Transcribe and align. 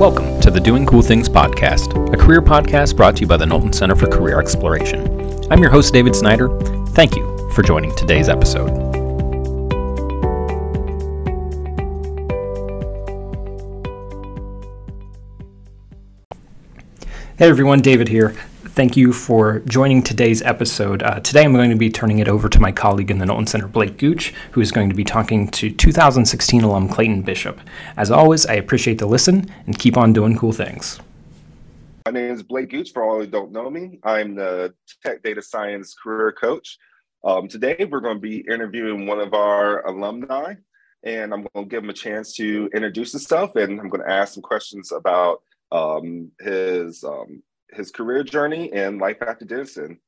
Welcome 0.00 0.40
to 0.40 0.50
the 0.50 0.60
Doing 0.60 0.86
Cool 0.86 1.02
Things 1.02 1.28
podcast, 1.28 1.92
a 2.10 2.16
career 2.16 2.40
podcast 2.40 2.96
brought 2.96 3.16
to 3.16 3.20
you 3.20 3.26
by 3.26 3.36
the 3.36 3.44
Knowlton 3.44 3.74
Center 3.74 3.94
for 3.94 4.06
Career 4.06 4.40
Exploration. 4.40 5.44
I'm 5.50 5.60
your 5.60 5.70
host, 5.70 5.92
David 5.92 6.16
Snyder. 6.16 6.48
Thank 6.92 7.16
you 7.16 7.50
for 7.52 7.62
joining 7.62 7.94
today's 7.94 8.30
episode. 8.30 8.70
Hey 17.36 17.50
everyone, 17.50 17.82
David 17.82 18.08
here. 18.08 18.34
Thank 18.80 18.96
you 18.96 19.12
for 19.12 19.58
joining 19.66 20.02
today's 20.02 20.40
episode. 20.40 21.02
Uh, 21.02 21.20
today 21.20 21.44
I'm 21.44 21.52
going 21.52 21.68
to 21.68 21.76
be 21.76 21.90
turning 21.90 22.18
it 22.18 22.28
over 22.28 22.48
to 22.48 22.58
my 22.58 22.72
colleague 22.72 23.10
in 23.10 23.18
the 23.18 23.26
Knowlton 23.26 23.46
Center, 23.46 23.68
Blake 23.68 23.98
Gooch, 23.98 24.32
who 24.52 24.62
is 24.62 24.72
going 24.72 24.88
to 24.88 24.94
be 24.94 25.04
talking 25.04 25.48
to 25.48 25.70
2016 25.70 26.62
alum 26.62 26.88
Clayton 26.88 27.20
Bishop. 27.20 27.60
As 27.98 28.10
always, 28.10 28.46
I 28.46 28.54
appreciate 28.54 28.96
the 28.96 29.04
listen 29.04 29.52
and 29.66 29.78
keep 29.78 29.98
on 29.98 30.14
doing 30.14 30.34
cool 30.34 30.52
things. 30.52 30.98
My 32.06 32.12
name 32.12 32.32
is 32.32 32.42
Blake 32.42 32.70
Gooch. 32.70 32.94
For 32.94 33.02
all 33.02 33.20
who 33.20 33.26
don't 33.26 33.52
know 33.52 33.68
me, 33.68 34.00
I'm 34.02 34.34
the 34.34 34.72
Tech 35.04 35.22
Data 35.22 35.42
Science 35.42 35.94
Career 36.02 36.32
Coach. 36.32 36.78
Um, 37.22 37.48
today 37.48 37.86
we're 37.86 38.00
going 38.00 38.16
to 38.16 38.18
be 38.18 38.38
interviewing 38.50 39.06
one 39.06 39.20
of 39.20 39.34
our 39.34 39.86
alumni, 39.86 40.54
and 41.02 41.34
I'm 41.34 41.46
going 41.52 41.66
to 41.66 41.70
give 41.70 41.84
him 41.84 41.90
a 41.90 41.92
chance 41.92 42.32
to 42.36 42.70
introduce 42.72 43.12
himself, 43.12 43.56
and 43.56 43.78
I'm 43.78 43.90
going 43.90 44.02
to 44.02 44.10
ask 44.10 44.32
some 44.32 44.42
questions 44.42 44.90
about 44.90 45.42
um, 45.70 46.32
his 46.40 47.04
um, 47.04 47.42
his 47.72 47.90
career 47.90 48.22
journey 48.22 48.72
and 48.72 49.00
life 49.00 49.22
after 49.22 49.44
Denison. 49.44 49.98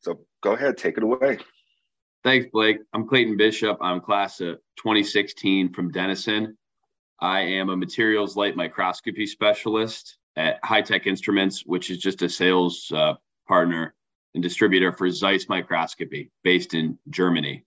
So 0.00 0.20
go 0.42 0.52
ahead, 0.52 0.76
take 0.76 0.96
it 0.96 1.02
away. 1.02 1.38
Thanks, 2.22 2.46
Blake. 2.52 2.78
I'm 2.92 3.06
Clayton 3.06 3.36
Bishop. 3.36 3.78
I'm 3.80 4.00
class 4.00 4.40
of 4.40 4.56
2016 4.76 5.72
from 5.72 5.90
Denison. 5.90 6.56
I 7.20 7.40
am 7.40 7.70
a 7.70 7.76
materials 7.76 8.36
light 8.36 8.56
microscopy 8.56 9.26
specialist 9.26 10.18
at 10.36 10.62
Hitech 10.62 11.06
Instruments, 11.06 11.64
which 11.66 11.90
is 11.90 11.98
just 11.98 12.22
a 12.22 12.28
sales 12.28 12.90
uh, 12.94 13.14
partner 13.48 13.94
and 14.34 14.42
distributor 14.42 14.92
for 14.92 15.10
Zeiss 15.10 15.48
Microscopy, 15.48 16.30
based 16.44 16.74
in 16.74 16.98
Germany. 17.08 17.64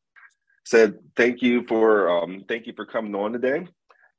Said 0.65 0.97
thank 1.15 1.41
you 1.41 1.65
for 1.67 2.09
um, 2.09 2.45
thank 2.47 2.67
you 2.67 2.73
for 2.73 2.85
coming 2.85 3.13
on 3.15 3.33
today. 3.33 3.67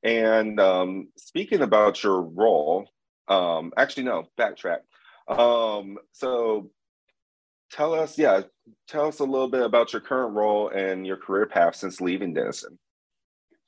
And 0.03 0.61
um, 0.61 1.09
speaking 1.17 1.63
about 1.63 2.03
your 2.03 2.21
role, 2.21 2.87
um, 3.29 3.73
actually 3.77 4.05
no, 4.05 4.25
backtrack. 4.39 4.81
Um, 5.29 5.99
so 6.13 6.71
tell 7.71 7.95
us, 7.95 8.19
yeah, 8.19 8.43
tell 8.89 9.07
us 9.07 9.21
a 9.21 9.25
little 9.25 9.49
bit 9.49 9.63
about 9.63 9.93
your 9.93 10.01
current 10.01 10.35
role 10.35 10.69
and 10.69 11.07
your 11.07 11.17
career 11.17 11.47
path 11.47 11.77
since 11.77 12.01
leaving 12.01 12.35
Denison. 12.35 12.79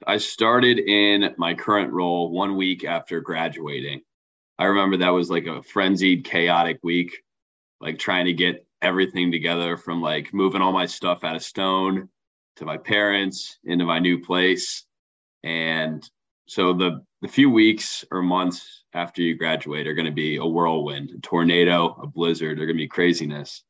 I 0.06 0.18
started 0.18 0.78
in 0.78 1.34
my 1.38 1.54
current 1.54 1.92
role 1.92 2.30
one 2.30 2.56
week 2.56 2.84
after 2.84 3.20
graduating. 3.20 4.02
I 4.58 4.66
remember 4.66 4.98
that 4.98 5.10
was 5.10 5.30
like 5.30 5.46
a 5.46 5.62
frenzied, 5.62 6.24
chaotic 6.24 6.78
week, 6.82 7.22
like 7.80 7.98
trying 7.98 8.26
to 8.26 8.32
get 8.32 8.66
everything 8.82 9.32
together 9.32 9.76
from 9.76 10.02
like 10.02 10.32
moving 10.34 10.60
all 10.60 10.72
my 10.72 10.86
stuff 10.86 11.24
out 11.24 11.36
of 11.36 11.42
stone 11.42 12.08
to 12.56 12.64
my 12.64 12.76
parents 12.76 13.58
into 13.64 13.84
my 13.84 13.98
new 13.98 14.22
place. 14.22 14.84
And 15.44 16.08
so 16.46 16.72
the 16.72 17.02
the 17.22 17.28
few 17.28 17.50
weeks 17.50 18.04
or 18.10 18.22
months 18.22 18.84
after 18.96 19.20
you 19.20 19.34
graduate 19.34 19.86
are 19.86 19.94
going 19.94 20.06
to 20.06 20.12
be 20.12 20.36
a 20.36 20.46
whirlwind, 20.46 21.10
a 21.10 21.20
tornado, 21.20 21.94
a 22.02 22.06
blizzard. 22.06 22.58
They're 22.58 22.66
going 22.66 22.78
to 22.78 22.82
be 22.82 22.88
craziness. 22.88 23.62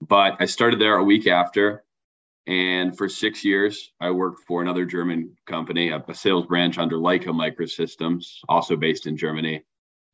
But 0.00 0.36
I 0.40 0.46
started 0.46 0.80
there 0.80 0.96
a 0.96 1.04
week 1.04 1.26
after, 1.26 1.84
and 2.46 2.96
for 2.96 3.10
six 3.10 3.44
years, 3.44 3.92
I 4.00 4.10
worked 4.10 4.44
for 4.46 4.62
another 4.62 4.86
German 4.86 5.36
company, 5.46 5.90
a 5.90 6.02
sales 6.14 6.46
branch 6.46 6.78
under 6.78 6.96
Leica 6.96 7.26
Microsystems, 7.26 8.38
also 8.48 8.74
based 8.74 9.06
in 9.06 9.18
Germany. 9.18 9.64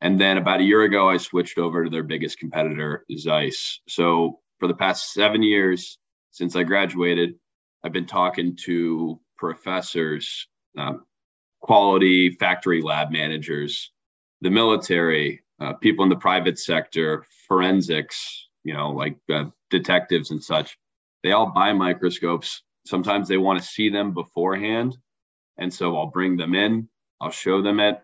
And 0.00 0.20
then 0.20 0.36
about 0.36 0.60
a 0.60 0.64
year 0.64 0.82
ago, 0.82 1.08
I 1.08 1.18
switched 1.18 1.58
over 1.58 1.84
to 1.84 1.90
their 1.90 2.02
biggest 2.02 2.38
competitor, 2.38 3.06
Zeiss. 3.16 3.80
So 3.88 4.40
for 4.58 4.66
the 4.66 4.74
past 4.74 5.12
seven 5.12 5.44
years 5.44 5.96
since 6.32 6.56
I 6.56 6.64
graduated, 6.64 7.36
I've 7.84 7.92
been 7.92 8.06
talking 8.06 8.56
to 8.64 9.20
professors, 9.38 10.48
um, 10.76 11.04
quality 11.60 12.30
factory 12.30 12.82
lab 12.82 13.12
managers, 13.12 13.92
the 14.40 14.50
military, 14.50 15.42
uh, 15.60 15.74
people 15.74 16.02
in 16.04 16.10
the 16.10 16.16
private 16.16 16.58
sector, 16.58 17.24
forensics, 17.48 18.48
you 18.64 18.74
know, 18.74 18.90
like 18.90 19.16
uh, 19.32 19.44
detectives 19.70 20.30
and 20.30 20.42
such. 20.42 20.76
They 21.22 21.32
all 21.32 21.52
buy 21.52 21.72
microscopes. 21.72 22.62
Sometimes 22.86 23.28
they 23.28 23.36
want 23.38 23.60
to 23.60 23.66
see 23.66 23.88
them 23.88 24.12
beforehand. 24.12 24.96
And 25.56 25.72
so 25.72 25.96
I'll 25.96 26.08
bring 26.10 26.36
them 26.36 26.54
in, 26.54 26.88
I'll 27.20 27.30
show 27.30 27.62
them 27.62 27.78
it, 27.80 28.00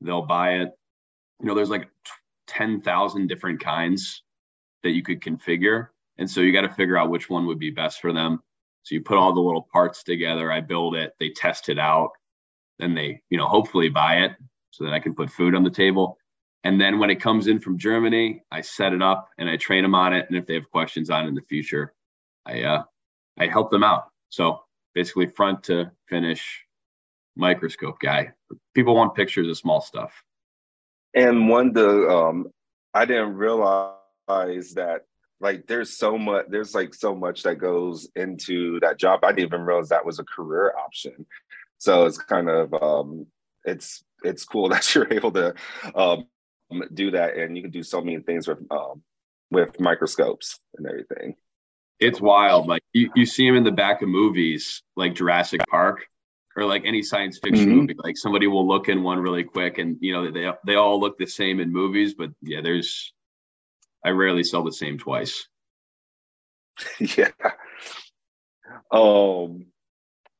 they'll 0.00 0.26
buy 0.26 0.54
it. 0.54 0.70
You 1.40 1.46
know, 1.46 1.54
there's 1.54 1.70
like 1.70 1.88
10,000 2.48 3.26
different 3.26 3.60
kinds 3.60 4.22
that 4.82 4.90
you 4.90 5.02
could 5.02 5.20
configure. 5.20 5.88
And 6.18 6.30
so 6.30 6.40
you 6.40 6.52
got 6.52 6.62
to 6.62 6.74
figure 6.74 6.96
out 6.96 7.10
which 7.10 7.28
one 7.28 7.46
would 7.46 7.58
be 7.58 7.70
best 7.70 8.00
for 8.00 8.12
them. 8.12 8.40
So 8.82 8.94
you 8.94 9.02
put 9.02 9.18
all 9.18 9.34
the 9.34 9.40
little 9.40 9.68
parts 9.72 10.02
together, 10.02 10.50
I 10.50 10.60
build 10.60 10.96
it, 10.96 11.12
they 11.20 11.30
test 11.30 11.68
it 11.68 11.78
out, 11.78 12.10
then 12.78 12.94
they, 12.94 13.22
you 13.28 13.36
know, 13.36 13.46
hopefully 13.46 13.90
buy 13.90 14.20
it 14.20 14.32
so 14.70 14.84
that 14.84 14.92
I 14.92 15.00
can 15.00 15.14
put 15.14 15.30
food 15.30 15.54
on 15.54 15.64
the 15.64 15.70
table. 15.70 16.18
And 16.64 16.80
then 16.80 16.98
when 16.98 17.10
it 17.10 17.20
comes 17.20 17.46
in 17.46 17.58
from 17.58 17.78
Germany, 17.78 18.42
I 18.50 18.60
set 18.60 18.92
it 18.92 19.02
up 19.02 19.28
and 19.38 19.48
I 19.48 19.56
train 19.56 19.82
them 19.82 19.94
on 19.94 20.12
it. 20.12 20.26
And 20.28 20.36
if 20.36 20.46
they 20.46 20.54
have 20.54 20.70
questions 20.70 21.10
on 21.10 21.26
in 21.26 21.34
the 21.34 21.42
future, 21.42 21.94
I 22.44 22.62
uh, 22.62 22.82
I 23.38 23.46
help 23.46 23.70
them 23.70 23.84
out. 23.84 24.08
So 24.28 24.60
basically, 24.94 25.26
front 25.26 25.64
to 25.64 25.90
finish 26.08 26.64
microscope 27.36 27.98
guy. 28.00 28.32
People 28.74 28.94
want 28.94 29.14
pictures 29.14 29.48
of 29.48 29.56
small 29.56 29.80
stuff. 29.80 30.12
And 31.14 31.48
one 31.48 31.72
the 31.72 32.08
um, 32.08 32.50
I 32.92 33.04
didn't 33.04 33.34
realize 33.34 33.94
that 34.28 35.04
like 35.40 35.66
there's 35.66 35.96
so 35.96 36.18
much 36.18 36.46
there's 36.48 36.74
like 36.74 36.94
so 36.94 37.14
much 37.14 37.42
that 37.44 37.56
goes 37.56 38.08
into 38.14 38.78
that 38.80 38.98
job. 38.98 39.24
I 39.24 39.32
didn't 39.32 39.48
even 39.48 39.62
realize 39.62 39.88
that 39.88 40.04
was 40.04 40.18
a 40.18 40.24
career 40.24 40.74
option. 40.76 41.26
So 41.78 42.04
it's 42.04 42.18
kind 42.18 42.48
of 42.48 42.74
um, 42.74 43.26
it's 43.64 44.04
it's 44.24 44.44
cool 44.44 44.68
that 44.70 44.94
you're 44.94 45.12
able 45.12 45.32
to 45.32 45.54
um, 45.94 46.24
do 46.94 47.10
that, 47.12 47.36
and 47.36 47.56
you 47.56 47.62
can 47.62 47.70
do 47.70 47.82
so 47.82 48.00
many 48.00 48.20
things 48.20 48.48
with 48.48 48.58
um, 48.70 49.02
with 49.50 49.78
microscopes 49.80 50.60
and 50.76 50.86
everything. 50.86 51.34
It's 51.98 52.20
wild. 52.20 52.66
Like 52.66 52.82
you, 52.92 53.10
you 53.14 53.26
see 53.26 53.46
them 53.46 53.56
in 53.56 53.64
the 53.64 53.72
back 53.72 54.00
of 54.00 54.08
movies 54.08 54.82
like 54.96 55.14
Jurassic 55.14 55.60
Park 55.68 56.06
or 56.56 56.64
like 56.64 56.82
any 56.86 57.02
science 57.02 57.38
fiction 57.38 57.66
mm-hmm. 57.66 57.76
movie. 57.76 57.96
Like 58.02 58.16
somebody 58.16 58.46
will 58.46 58.66
look 58.66 58.88
in 58.88 59.02
one 59.02 59.18
really 59.18 59.44
quick, 59.44 59.78
and 59.78 59.96
you 60.00 60.12
know 60.12 60.30
they 60.30 60.50
they 60.66 60.76
all 60.76 60.98
look 60.98 61.18
the 61.18 61.26
same 61.26 61.60
in 61.60 61.72
movies, 61.72 62.14
but 62.14 62.30
yeah, 62.40 62.60
there's 62.62 63.12
I 64.04 64.10
rarely 64.10 64.44
sell 64.44 64.64
the 64.64 64.72
same 64.72 64.98
twice. 64.98 65.46
yeah. 66.98 67.30
Um, 68.90 69.66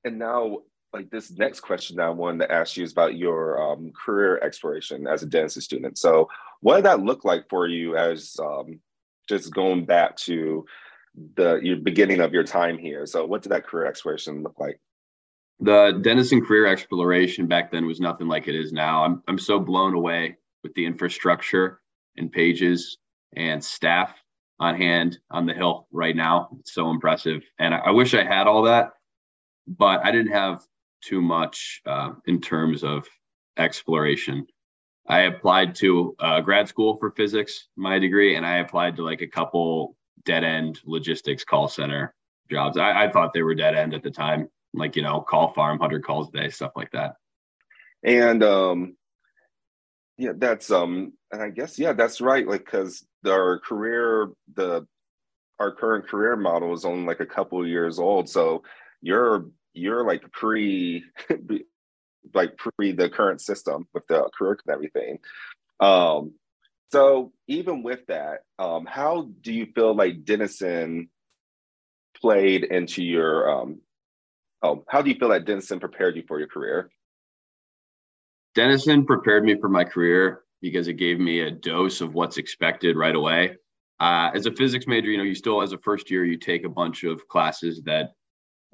and 0.05 0.19
now 0.19 0.61
like 0.93 1.11
this 1.11 1.31
next 1.31 1.61
question 1.61 1.97
that 1.97 2.07
I 2.07 2.11
wanted 2.11 2.47
to 2.47 2.53
ask 2.53 2.77
you 2.77 2.85
is 2.85 2.93
about 2.93 3.17
your 3.17 3.61
um, 3.61 3.93
career 3.93 4.39
exploration 4.43 5.07
as 5.07 5.23
a 5.23 5.27
Denison 5.27 5.63
student. 5.63 5.99
So, 5.99 6.29
what 6.61 6.77
did 6.77 6.85
that 6.85 7.01
look 7.01 7.25
like 7.25 7.49
for 7.49 7.67
you 7.67 7.97
as 7.97 8.37
um, 8.41 8.81
just 9.29 9.55
going 9.55 9.85
back 9.85 10.17
to 10.17 10.65
the 11.37 11.57
your 11.63 11.77
beginning 11.77 12.21
of 12.21 12.33
your 12.33 12.45
time 12.45 12.79
here? 12.79 13.07
So, 13.07 13.25
what 13.25 13.43
did 13.43 13.51
that 13.51 13.67
career 13.67 13.87
exploration 13.87 14.43
look 14.43 14.59
like? 14.59 14.81
The 15.61 16.01
Denison 16.03 16.45
career 16.45 16.67
exploration 16.67 17.47
back 17.47 17.71
then 17.71 17.87
was 17.87 18.01
nothing 18.01 18.29
like 18.29 18.49
it 18.49 18.55
is 18.55 18.73
now. 18.73 19.05
I'm 19.05 19.23
I'm 19.29 19.39
so 19.39 19.59
blown 19.59 19.95
away 19.95 20.37
with 20.63 20.75
the 20.75 20.87
infrastructure 20.87 21.81
and 22.17 22.33
pages 22.33 22.99
and 23.37 23.63
staff 23.63 24.15
on 24.59 24.77
hand 24.77 25.19
on 25.31 25.47
the 25.47 25.55
hill 25.55 25.87
right 25.93 26.17
now. 26.17 26.49
It's 26.59 26.75
so 26.75 26.91
impressive, 26.91 27.43
and 27.59 27.75
I, 27.75 27.79
I 27.79 27.91
wish 27.91 28.15
I 28.15 28.25
had 28.25 28.47
all 28.47 28.63
that 28.63 28.93
but 29.79 30.05
I 30.05 30.11
didn't 30.11 30.33
have 30.33 30.63
too 31.01 31.21
much 31.21 31.81
uh, 31.87 32.13
in 32.27 32.41
terms 32.41 32.85
of 32.85 33.07
exploration. 33.57 34.47
I 35.09 35.23
applied 35.23 35.75
to 35.77 36.15
uh, 36.21 36.41
grad 36.41 36.69
school 36.69 36.97
for 36.99 37.11
physics, 37.11 37.69
my 37.77 37.99
degree, 37.99 38.37
and 38.37 38.47
I 38.47 38.59
applied 38.59 38.97
to 38.97 39.05
like 39.05 39.23
a 39.23 39.27
couple 39.27 39.97
dead 40.25 40.45
end 40.45 40.81
logistics 40.85 41.45
call 41.45 41.69
center 41.69 42.15
jobs. 42.51 42.77
I, 42.77 43.05
I 43.05 43.11
thought 43.11 43.33
they 43.33 43.43
were 43.43 43.55
dead 43.55 43.75
end 43.75 43.95
at 43.95 44.03
the 44.03 44.11
time, 44.11 44.49
like, 44.75 44.97
you 44.97 45.03
know, 45.03 45.21
call 45.21 45.53
farm, 45.53 45.79
100 45.79 46.05
calls 46.05 46.29
a 46.29 46.33
day, 46.33 46.49
stuff 46.51 46.73
like 46.77 46.91
that. 46.93 47.15
And, 48.03 48.43
um, 48.43 48.97
yeah, 50.17 50.33
that's, 50.37 50.71
um, 50.71 51.15
and 51.33 51.43
I 51.43 51.51
guess, 51.51 51.79
yeah, 51.79 51.93
that's 51.93 52.21
right. 52.21 52.47
Like, 52.47 52.65
cause 52.67 53.05
our 53.27 53.59
career, 53.59 54.31
the, 54.55 54.87
our 55.59 55.73
current 55.73 56.09
career 56.09 56.37
model 56.37 56.73
is 56.73 56.85
only 56.85 57.07
like 57.07 57.21
a 57.21 57.27
couple 57.27 57.67
years 57.67 57.99
old. 57.99 58.29
So 58.29 58.63
you're 59.03 59.47
you're 59.73 60.05
like 60.05 60.31
pre 60.33 61.05
like 62.35 62.57
pre 62.57 62.93
the 62.93 63.09
current 63.09 63.41
system 63.41 63.87
with 63.95 64.07
the 64.09 64.29
career 64.37 64.59
and 64.67 64.73
everything. 64.73 65.19
Um, 65.81 66.35
so 66.93 67.33
even 67.47 67.83
with 67.83 68.07
that, 68.09 68.41
um, 68.59 68.85
how 68.87 69.31
do 69.43 69.53
you 69.53 69.67
feel 69.75 69.95
like 69.95 70.25
Denison 70.25 71.09
played 72.21 72.65
into 72.65 73.03
your 73.03 73.49
um, 73.49 73.81
oh, 74.63 74.85
how 74.89 75.03
do 75.03 75.11
you 75.11 75.17
feel 75.17 75.29
that 75.31 75.45
Denison 75.45 75.81
prepared 75.81 76.17
you 76.17 76.25
for 76.27 76.39
your 76.39 76.49
career? 76.49 76.91
Denison 78.55 79.07
prepared 79.07 79.45
me 79.45 79.57
for 79.61 79.69
my 79.69 79.85
career 79.85 80.43
because 80.61 80.89
it 80.89 80.95
gave 80.95 81.21
me 81.21 81.41
a 81.41 81.51
dose 81.51 82.01
of 82.01 82.15
what's 82.15 82.37
expected 82.37 82.97
right 82.97 83.15
away. 83.15 83.57
Uh, 84.01 84.31
as 84.35 84.47
a 84.47 84.53
physics 84.53 84.87
major, 84.87 85.11
you 85.11 85.19
know, 85.19 85.25
you 85.25 85.35
still, 85.35 85.63
as 85.63 85.73
a 85.73 85.79
first 85.79 86.11
year, 86.11 86.25
you 86.25 86.37
take 86.37 86.65
a 86.65 86.69
bunch 86.69 87.05
of 87.05 87.27
classes 87.29 87.83
that 87.85 88.13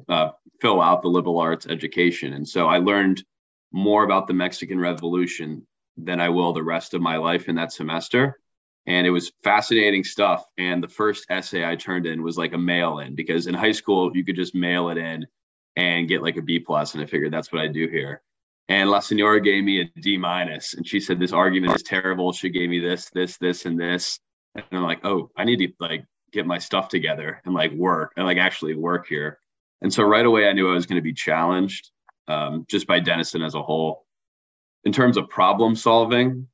uh, 0.08 0.30
fill 0.60 0.80
out 0.80 1.02
the 1.02 1.08
liberal 1.08 1.38
arts 1.38 1.66
education. 1.66 2.34
And 2.34 2.48
so 2.48 2.66
I 2.66 2.78
learned 2.78 3.24
more 3.72 4.04
about 4.04 4.26
the 4.26 4.34
Mexican 4.34 4.78
Revolution 4.78 5.66
than 5.96 6.20
I 6.20 6.28
will 6.28 6.52
the 6.52 6.62
rest 6.62 6.94
of 6.94 7.00
my 7.00 7.16
life 7.16 7.48
in 7.48 7.56
that 7.56 7.72
semester. 7.72 8.38
And 8.86 9.06
it 9.06 9.10
was 9.10 9.32
fascinating 9.42 10.04
stuff. 10.04 10.44
And 10.58 10.82
the 10.82 10.88
first 10.88 11.26
essay 11.28 11.64
I 11.64 11.74
turned 11.76 12.06
in 12.06 12.22
was 12.22 12.38
like 12.38 12.52
a 12.52 12.58
mail 12.58 13.00
in 13.00 13.14
because 13.14 13.46
in 13.46 13.54
high 13.54 13.72
school, 13.72 14.12
you 14.14 14.24
could 14.24 14.36
just 14.36 14.54
mail 14.54 14.90
it 14.90 14.98
in 14.98 15.26
and 15.76 16.08
get 16.08 16.22
like 16.22 16.36
a 16.36 16.42
B 16.42 16.58
plus. 16.58 16.94
And 16.94 17.02
I 17.02 17.06
figured 17.06 17.32
that's 17.32 17.52
what 17.52 17.62
I 17.62 17.68
do 17.68 17.88
here. 17.88 18.22
And 18.68 18.90
La 18.90 19.00
Senora 19.00 19.40
gave 19.40 19.62
me 19.62 19.80
a 19.80 20.00
D 20.00 20.18
minus, 20.18 20.74
and 20.74 20.86
she 20.86 20.98
said 20.98 21.20
this 21.20 21.32
argument 21.32 21.76
is 21.76 21.84
terrible. 21.84 22.32
She 22.32 22.48
gave 22.48 22.68
me 22.68 22.80
this, 22.80 23.10
this, 23.10 23.36
this, 23.38 23.64
and 23.64 23.78
this, 23.78 24.18
and 24.56 24.64
I'm 24.72 24.82
like, 24.82 25.04
oh, 25.04 25.30
I 25.36 25.44
need 25.44 25.58
to 25.58 25.68
like 25.78 26.04
get 26.32 26.46
my 26.46 26.58
stuff 26.58 26.88
together 26.88 27.40
and 27.44 27.54
like 27.54 27.70
work 27.72 28.12
and 28.16 28.26
like 28.26 28.38
actually 28.38 28.74
work 28.74 29.06
here. 29.06 29.38
And 29.82 29.92
so 29.92 30.02
right 30.02 30.24
away, 30.24 30.48
I 30.48 30.52
knew 30.52 30.70
I 30.70 30.74
was 30.74 30.86
going 30.86 30.96
to 30.96 31.02
be 31.02 31.12
challenged 31.12 31.90
um, 32.28 32.64
just 32.68 32.86
by 32.86 33.00
Denison 33.00 33.42
as 33.42 33.54
a 33.54 33.62
whole. 33.62 34.04
In 34.84 34.92
terms 34.92 35.16
of 35.16 35.28
problem 35.28 35.74
solving, 35.74 36.48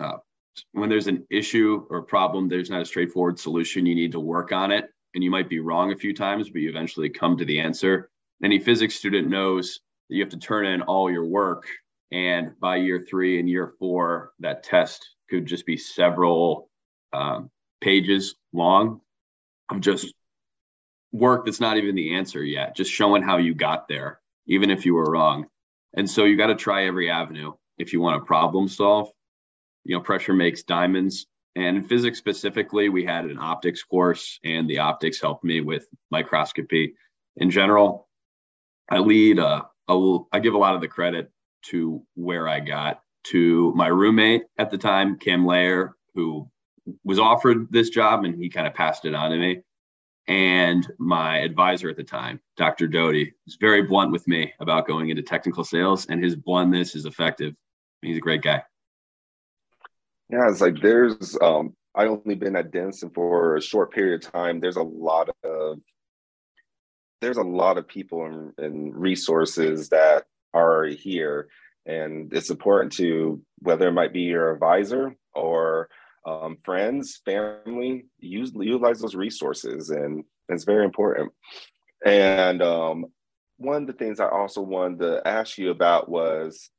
uh, 0.00 0.18
when 0.72 0.88
there's 0.88 1.08
an 1.08 1.26
issue 1.30 1.86
or 1.90 2.02
problem, 2.02 2.48
there's 2.48 2.70
not 2.70 2.82
a 2.82 2.86
straightforward 2.86 3.38
solution. 3.38 3.86
You 3.86 3.94
need 3.94 4.12
to 4.12 4.20
work 4.20 4.52
on 4.52 4.70
it, 4.70 4.86
and 5.14 5.22
you 5.24 5.30
might 5.30 5.48
be 5.48 5.58
wrong 5.58 5.92
a 5.92 5.96
few 5.96 6.14
times, 6.14 6.50
but 6.50 6.60
you 6.60 6.68
eventually 6.68 7.10
come 7.10 7.36
to 7.36 7.44
the 7.44 7.60
answer. 7.60 8.10
Any 8.42 8.58
physics 8.58 8.94
student 8.94 9.28
knows 9.28 9.80
that 10.08 10.16
you 10.16 10.22
have 10.22 10.32
to 10.32 10.38
turn 10.38 10.66
in 10.66 10.82
all 10.82 11.10
your 11.10 11.24
work. 11.24 11.66
And 12.12 12.58
by 12.60 12.76
year 12.76 13.04
three 13.08 13.40
and 13.40 13.48
year 13.48 13.74
four, 13.78 14.32
that 14.38 14.62
test 14.62 15.08
could 15.28 15.46
just 15.46 15.66
be 15.66 15.76
several 15.76 16.70
um, 17.12 17.50
pages 17.80 18.36
long 18.52 19.00
of 19.70 19.80
just 19.80 20.14
work 21.14 21.44
that's 21.44 21.60
not 21.60 21.78
even 21.78 21.94
the 21.94 22.16
answer 22.16 22.42
yet, 22.42 22.74
just 22.76 22.90
showing 22.90 23.22
how 23.22 23.36
you 23.36 23.54
got 23.54 23.86
there, 23.86 24.20
even 24.48 24.70
if 24.70 24.84
you 24.84 24.94
were 24.94 25.10
wrong. 25.10 25.46
And 25.96 26.10
so 26.10 26.24
you 26.24 26.36
got 26.36 26.48
to 26.48 26.56
try 26.56 26.86
every 26.86 27.08
avenue 27.08 27.52
if 27.78 27.92
you 27.92 28.00
want 28.00 28.20
to 28.20 28.26
problem 28.26 28.66
solve. 28.66 29.08
You 29.84 29.96
know, 29.96 30.02
pressure 30.02 30.32
makes 30.32 30.64
diamonds. 30.64 31.26
And 31.54 31.76
in 31.76 31.84
physics 31.84 32.18
specifically, 32.18 32.88
we 32.88 33.04
had 33.04 33.26
an 33.26 33.38
optics 33.38 33.84
course, 33.84 34.40
and 34.44 34.68
the 34.68 34.80
optics 34.80 35.20
helped 35.20 35.44
me 35.44 35.60
with 35.60 35.86
microscopy 36.10 36.94
in 37.36 37.48
general. 37.50 38.08
I 38.90 38.98
lead 38.98 39.38
a 39.38 39.66
I 39.88 40.40
give 40.40 40.54
a 40.54 40.58
lot 40.58 40.74
of 40.74 40.80
the 40.80 40.88
credit 40.88 41.30
to 41.66 42.02
where 42.14 42.48
I 42.48 42.58
got 42.58 43.02
to 43.24 43.72
my 43.76 43.86
roommate 43.86 44.42
at 44.58 44.70
the 44.70 44.78
time, 44.78 45.18
Cam 45.18 45.46
Layer, 45.46 45.94
who 46.14 46.50
was 47.04 47.18
offered 47.18 47.70
this 47.70 47.90
job 47.90 48.24
and 48.24 48.34
he 48.34 48.48
kind 48.48 48.66
of 48.66 48.74
passed 48.74 49.04
it 49.04 49.14
on 49.14 49.30
to 49.30 49.36
me. 49.36 49.62
And 50.26 50.90
my 50.98 51.38
advisor 51.38 51.90
at 51.90 51.96
the 51.96 52.04
time, 52.04 52.40
Dr. 52.56 52.86
Doty, 52.86 53.32
was 53.44 53.56
very 53.60 53.82
blunt 53.82 54.10
with 54.10 54.26
me 54.26 54.52
about 54.58 54.86
going 54.86 55.10
into 55.10 55.22
technical 55.22 55.64
sales, 55.64 56.06
and 56.06 56.22
his 56.22 56.34
bluntness 56.34 56.94
is 56.94 57.04
effective. 57.04 57.54
He's 58.00 58.16
a 58.16 58.20
great 58.20 58.42
guy. 58.42 58.62
Yeah, 60.30 60.48
it's 60.48 60.60
like 60.60 60.80
there's 60.80 61.36
um 61.42 61.74
I 61.94 62.06
only 62.06 62.34
been 62.34 62.56
at 62.56 62.72
Denison 62.72 63.10
for 63.10 63.56
a 63.56 63.62
short 63.62 63.92
period 63.92 64.24
of 64.24 64.32
time. 64.32 64.60
There's 64.60 64.76
a 64.76 64.82
lot 64.82 65.28
of 65.44 65.78
there's 67.20 67.36
a 67.36 67.42
lot 67.42 67.78
of 67.78 67.86
people 67.86 68.24
and, 68.24 68.52
and 68.58 68.94
resources 68.94 69.90
that 69.90 70.24
are 70.52 70.84
here 70.84 71.48
and 71.86 72.32
it's 72.32 72.50
important 72.50 72.92
to 72.92 73.42
whether 73.58 73.88
it 73.88 73.92
might 73.92 74.12
be 74.12 74.22
your 74.22 74.52
advisor 74.52 75.16
or 75.34 75.88
um, 76.26 76.56
friends 76.64 77.20
family 77.24 78.06
use 78.18 78.52
utilize 78.54 79.00
those 79.00 79.14
resources 79.14 79.90
and 79.90 80.24
it's 80.48 80.64
very 80.64 80.84
important 80.84 81.30
and 82.04 82.62
um, 82.62 83.06
one 83.58 83.82
of 83.82 83.86
the 83.86 83.92
things 83.92 84.20
i 84.20 84.28
also 84.28 84.60
wanted 84.60 84.98
to 85.00 85.26
ask 85.26 85.58
you 85.58 85.70
about 85.70 86.08
was 86.08 86.70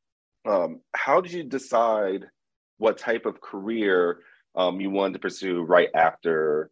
um, 0.45 0.81
how 0.95 1.21
did 1.21 1.31
you 1.31 1.43
decide 1.43 2.25
what 2.77 2.97
type 2.97 3.25
of 3.25 3.41
career 3.41 4.19
um, 4.55 4.79
you 4.79 4.89
wanted 4.89 5.13
to 5.13 5.19
pursue 5.19 5.61
right 5.63 5.89
after 5.95 6.69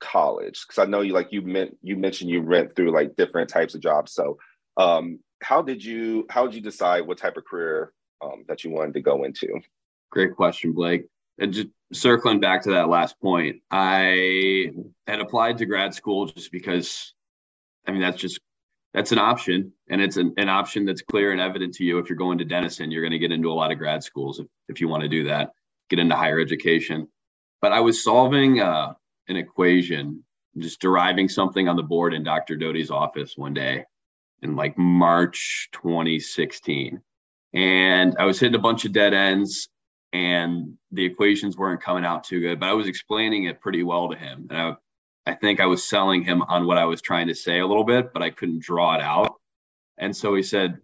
college? 0.00 0.64
Because 0.66 0.82
I 0.84 0.88
know 0.88 1.00
you 1.00 1.12
like 1.12 1.32
you 1.32 1.42
meant 1.42 1.76
you 1.82 1.96
mentioned 1.96 2.30
you 2.30 2.42
went 2.42 2.74
through 2.74 2.92
like 2.92 3.16
different 3.16 3.48
types 3.48 3.74
of 3.74 3.80
jobs. 3.80 4.12
So 4.12 4.38
um, 4.76 5.20
how 5.42 5.62
did 5.62 5.84
you 5.84 6.26
how 6.30 6.46
did 6.46 6.54
you 6.54 6.60
decide 6.60 7.06
what 7.06 7.18
type 7.18 7.36
of 7.36 7.44
career 7.44 7.92
um, 8.20 8.44
that 8.48 8.64
you 8.64 8.70
wanted 8.70 8.94
to 8.94 9.00
go 9.00 9.24
into? 9.24 9.60
Great 10.10 10.34
question, 10.34 10.72
Blake. 10.72 11.06
And 11.40 11.54
just 11.54 11.68
circling 11.92 12.38
back 12.38 12.62
to 12.62 12.70
that 12.72 12.90
last 12.90 13.18
point, 13.18 13.62
I 13.70 14.72
had 15.06 15.20
applied 15.20 15.58
to 15.58 15.66
grad 15.66 15.94
school 15.94 16.26
just 16.26 16.52
because, 16.52 17.14
I 17.86 17.92
mean, 17.92 18.02
that's 18.02 18.20
just 18.20 18.38
that's 18.92 19.12
an 19.12 19.18
option, 19.18 19.72
and 19.88 20.02
it's 20.02 20.16
an, 20.16 20.34
an 20.36 20.48
option 20.48 20.84
that's 20.84 21.00
clear 21.00 21.32
and 21.32 21.40
evident 21.40 21.74
to 21.74 21.84
you. 21.84 21.98
If 21.98 22.10
you're 22.10 22.18
going 22.18 22.38
to 22.38 22.44
Denison, 22.44 22.90
you're 22.90 23.02
going 23.02 23.12
to 23.12 23.18
get 23.18 23.32
into 23.32 23.50
a 23.50 23.54
lot 23.54 23.72
of 23.72 23.78
grad 23.78 24.04
schools 24.04 24.38
if, 24.38 24.46
if 24.68 24.80
you 24.80 24.88
want 24.88 25.02
to 25.02 25.08
do 25.08 25.24
that, 25.24 25.52
get 25.88 25.98
into 25.98 26.14
higher 26.14 26.40
education. 26.40 27.08
But 27.62 27.72
I 27.72 27.80
was 27.80 28.04
solving 28.04 28.60
uh, 28.60 28.92
an 29.28 29.36
equation, 29.36 30.24
just 30.58 30.80
deriving 30.80 31.28
something 31.28 31.68
on 31.68 31.76
the 31.76 31.82
board 31.82 32.12
in 32.12 32.22
Dr. 32.22 32.56
Doty's 32.56 32.90
office 32.90 33.34
one 33.36 33.54
day 33.54 33.84
in 34.42 34.56
like 34.56 34.76
March 34.76 35.68
2016. 35.72 37.00
And 37.54 38.16
I 38.18 38.26
was 38.26 38.40
hitting 38.40 38.56
a 38.56 38.62
bunch 38.62 38.84
of 38.84 38.92
dead 38.92 39.14
ends 39.14 39.69
and 40.12 40.74
the 40.90 41.04
equations 41.04 41.56
weren't 41.56 41.82
coming 41.82 42.04
out 42.04 42.24
too 42.24 42.40
good, 42.40 42.60
but 42.60 42.68
I 42.68 42.74
was 42.74 42.88
explaining 42.88 43.44
it 43.44 43.60
pretty 43.60 43.82
well 43.82 44.10
to 44.10 44.16
him. 44.16 44.46
And 44.50 44.58
I, 44.58 44.76
I 45.26 45.34
think 45.34 45.60
I 45.60 45.66
was 45.66 45.86
selling 45.86 46.24
him 46.24 46.42
on 46.42 46.66
what 46.66 46.78
I 46.78 46.86
was 46.86 47.00
trying 47.00 47.28
to 47.28 47.34
say 47.34 47.60
a 47.60 47.66
little 47.66 47.84
bit, 47.84 48.12
but 48.12 48.22
I 48.22 48.30
couldn't 48.30 48.62
draw 48.62 48.94
it 48.94 49.00
out. 49.00 49.36
And 49.98 50.16
so 50.16 50.34
he 50.34 50.42
said, 50.42 50.78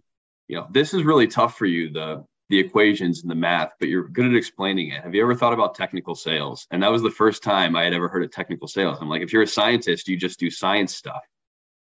you 0.49 0.57
know, 0.57 0.69
this 0.71 0.95
is 0.95 1.03
really 1.03 1.27
tough 1.27 1.59
for 1.59 1.67
you, 1.67 1.91
the 1.91 2.25
the 2.49 2.59
equations 2.59 3.23
and 3.23 3.31
the 3.31 3.35
math, 3.35 3.73
but 3.81 3.89
you're 3.89 4.09
good 4.09 4.27
at 4.27 4.35
explaining 4.35 4.91
it. 4.91 5.03
Have 5.03 5.15
you 5.15 5.23
ever 5.23 5.35
thought 5.35 5.53
about 5.53 5.75
technical 5.75 6.15
sales? 6.15 6.67
And 6.71 6.83
that 6.83 6.93
was 6.93 7.03
the 7.03 7.11
first 7.11 7.43
time 7.43 7.75
I 7.75 7.85
had 7.85 7.93
ever 7.93 8.09
heard 8.09 8.23
of 8.23 8.31
technical 8.31 8.69
sales. 8.69 8.99
I'm 9.01 9.09
like, 9.09 9.23
if 9.23 9.33
you're 9.33 9.43
a 9.43 9.49
scientist, 9.49 10.07
you 10.07 10.17
just 10.17 10.39
do 10.39 10.51
science 10.51 10.95
stuff. 10.95 11.25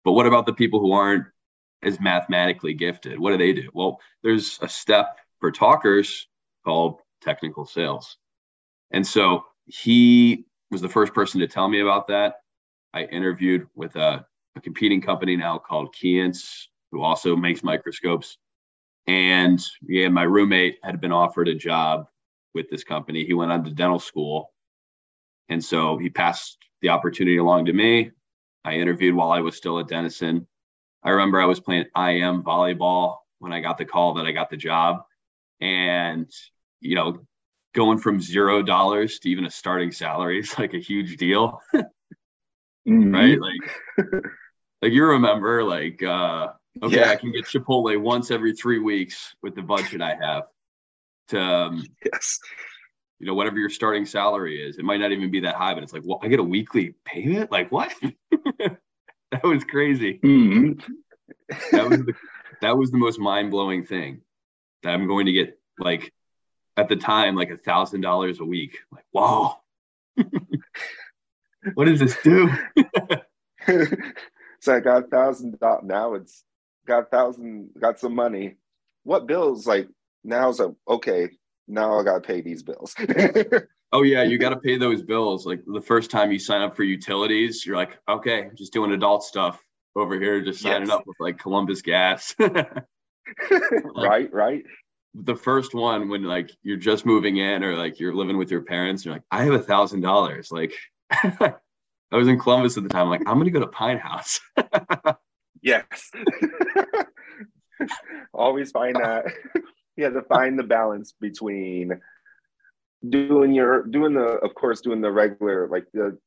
But 0.03 0.11
what 0.11 0.27
about 0.27 0.45
the 0.45 0.53
people 0.53 0.79
who 0.79 0.91
aren't 0.91 1.25
as 1.81 1.99
mathematically 1.99 2.75
gifted? 2.75 3.19
What 3.19 3.31
do 3.31 3.37
they 3.37 3.53
do? 3.53 3.69
Well, 3.73 3.99
there's 4.21 4.59
a 4.61 4.69
step 4.69 5.17
for 5.39 5.51
talkers 5.51 6.27
called 6.63 7.01
technical 7.23 7.65
sales. 7.65 8.17
And 8.91 9.05
so 9.05 9.45
he 9.65 10.45
was 10.71 10.81
the 10.81 10.89
first 10.89 11.13
person 11.13 11.39
to 11.39 11.47
tell 11.47 11.67
me 11.67 11.79
about 11.79 12.07
that. 12.07 12.35
I 12.93 13.03
interviewed 13.05 13.67
with 13.75 13.95
a, 13.95 14.25
a 14.55 14.61
competing 14.61 15.01
company 15.01 15.35
now 15.35 15.57
called 15.57 15.95
Keyence, 15.95 16.67
who 16.91 17.01
also 17.01 17.35
makes 17.35 17.63
microscopes. 17.63 18.37
And 19.07 19.61
yeah, 19.81 20.09
my 20.09 20.23
roommate 20.23 20.77
had 20.83 21.01
been 21.01 21.11
offered 21.11 21.47
a 21.47 21.55
job 21.55 22.07
with 22.53 22.69
this 22.69 22.83
company. 22.83 23.25
He 23.25 23.33
went 23.33 23.51
on 23.51 23.63
to 23.63 23.71
dental 23.71 23.99
school. 23.99 24.51
And 25.49 25.63
so 25.63 25.97
he 25.97 26.09
passed 26.09 26.57
the 26.81 26.89
opportunity 26.89 27.37
along 27.37 27.65
to 27.65 27.73
me. 27.73 28.11
I 28.63 28.75
interviewed 28.75 29.15
while 29.15 29.31
I 29.31 29.41
was 29.41 29.57
still 29.57 29.79
at 29.79 29.87
Denison. 29.87 30.47
I 31.03 31.09
remember 31.09 31.41
I 31.41 31.45
was 31.45 31.59
playing 31.59 31.85
IM 31.97 32.43
volleyball 32.43 33.17
when 33.39 33.51
I 33.51 33.59
got 33.59 33.77
the 33.77 33.85
call 33.85 34.13
that 34.13 34.25
I 34.25 34.31
got 34.31 34.49
the 34.49 34.57
job. 34.57 35.03
And, 35.59 36.31
you 36.83 36.95
know, 36.95 37.19
going 37.73 37.97
from 37.97 38.21
zero 38.21 38.61
dollars 38.61 39.19
to 39.19 39.29
even 39.29 39.45
a 39.45 39.51
starting 39.51 39.91
salary 39.91 40.39
is 40.39 40.57
like 40.59 40.73
a 40.73 40.79
huge 40.79 41.17
deal. 41.17 41.59
mm-hmm. 41.75 43.13
Right. 43.13 43.39
Like, 43.39 44.23
like 44.81 44.91
you 44.91 45.05
remember, 45.05 45.63
like, 45.63 46.03
uh, 46.03 46.49
Okay, 46.81 46.97
yeah. 46.97 47.11
I 47.11 47.15
can 47.15 47.31
get 47.31 47.45
Chipotle 47.45 47.99
once 47.99 48.31
every 48.31 48.53
three 48.53 48.79
weeks 48.79 49.35
with 49.43 49.55
the 49.55 49.61
budget 49.61 50.01
I 50.01 50.15
have. 50.19 50.43
To 51.29 51.39
um, 51.39 51.83
yes, 52.03 52.39
you 53.19 53.27
know 53.27 53.35
whatever 53.35 53.57
your 53.57 53.69
starting 53.69 54.05
salary 54.05 54.61
is, 54.61 54.77
it 54.77 54.83
might 54.83 54.99
not 54.99 55.11
even 55.11 55.29
be 55.29 55.41
that 55.41 55.55
high, 55.55 55.73
but 55.73 55.83
it's 55.83 55.93
like, 55.93 56.01
well, 56.03 56.19
I 56.21 56.27
get 56.27 56.39
a 56.39 56.43
weekly 56.43 56.95
payment. 57.05 57.51
Like 57.51 57.71
what? 57.71 57.93
that 58.59 59.43
was 59.43 59.63
crazy. 59.63 60.19
Mm-hmm. 60.23 60.79
that 61.71 61.89
was 61.89 61.99
the 61.99 62.13
that 62.61 62.77
was 62.77 62.91
the 62.91 62.97
most 62.97 63.19
mind 63.19 63.51
blowing 63.51 63.85
thing 63.85 64.21
that 64.81 64.93
I'm 64.93 65.07
going 65.07 65.27
to 65.27 65.31
get 65.31 65.59
like 65.77 66.11
at 66.77 66.89
the 66.89 66.95
time 66.95 67.35
like 67.35 67.49
a 67.49 67.57
thousand 67.57 68.01
dollars 68.01 68.39
a 68.39 68.45
week. 68.45 68.79
Like 68.91 69.05
wow, 69.13 69.57
what 71.73 71.85
does 71.85 71.99
this 71.99 72.17
do? 72.23 72.49
so 74.59 74.75
I 74.75 74.79
got 74.79 75.03
a 75.03 75.07
thousand 75.07 75.59
dollars. 75.59 75.83
Now 75.85 76.13
it's 76.15 76.43
got 76.87 77.03
a 77.03 77.05
thousand, 77.05 77.69
got 77.79 77.99
some 77.99 78.15
money. 78.15 78.55
What 79.03 79.27
bills? 79.27 79.67
Like 79.67 79.87
now's 80.23 80.59
a 80.59 80.75
okay. 80.87 81.29
Now 81.67 81.99
I 81.99 82.03
got 82.03 82.15
to 82.15 82.27
pay 82.27 82.41
these 82.41 82.61
bills. 82.61 82.93
oh 83.91 84.03
yeah, 84.03 84.23
you 84.23 84.37
got 84.37 84.49
to 84.49 84.59
pay 84.59 84.77
those 84.77 85.01
bills. 85.01 85.45
Like 85.45 85.63
the 85.65 85.81
first 85.81 86.11
time 86.11 86.31
you 86.31 86.39
sign 86.39 86.61
up 86.61 86.75
for 86.75 86.83
utilities, 86.83 87.65
you're 87.65 87.77
like, 87.77 87.99
okay, 88.09 88.49
just 88.55 88.73
doing 88.73 88.91
adult 88.91 89.23
stuff 89.23 89.63
over 89.95 90.19
here, 90.19 90.41
just 90.41 90.61
signing 90.61 90.89
yes. 90.89 90.97
up 90.97 91.03
with 91.05 91.15
like 91.19 91.37
Columbia 91.39 91.75
Gas. 91.83 92.35
like, 92.39 92.85
right, 93.95 94.33
right. 94.33 94.63
The 95.13 95.35
first 95.35 95.73
one 95.73 96.09
when 96.09 96.23
like 96.23 96.51
you're 96.63 96.77
just 96.77 97.05
moving 97.05 97.37
in 97.37 97.63
or 97.63 97.75
like 97.75 97.99
you're 97.99 98.15
living 98.15 98.37
with 98.37 98.49
your 98.49 98.61
parents, 98.61 99.05
you're 99.05 99.13
like, 99.13 99.23
I 99.31 99.43
have 99.43 99.53
a 99.53 99.59
thousand 99.59 100.01
dollars. 100.01 100.51
Like 100.51 100.73
I 101.11 101.53
was 102.11 102.27
in 102.27 102.39
Columbus 102.39 102.77
at 102.77 102.83
the 102.83 102.89
time. 102.89 103.03
I'm 103.03 103.09
like, 103.09 103.21
I'm 103.27 103.37
gonna 103.37 103.51
go 103.51 103.59
to 103.59 103.67
Pine 103.67 103.99
House. 103.99 104.39
yes. 105.61 106.11
Always 108.33 108.71
find 108.71 108.95
that. 108.95 109.25
you 109.95 110.05
have 110.05 110.13
to 110.13 110.23
find 110.23 110.57
the 110.57 110.63
balance 110.63 111.13
between 111.19 111.99
doing 113.07 113.53
your 113.53 113.85
doing 113.85 114.13
the 114.13 114.23
of 114.23 114.55
course 114.55 114.81
doing 114.81 115.01
the 115.01 115.11
regular 115.11 115.67
like 115.67 115.85
the 115.93 116.17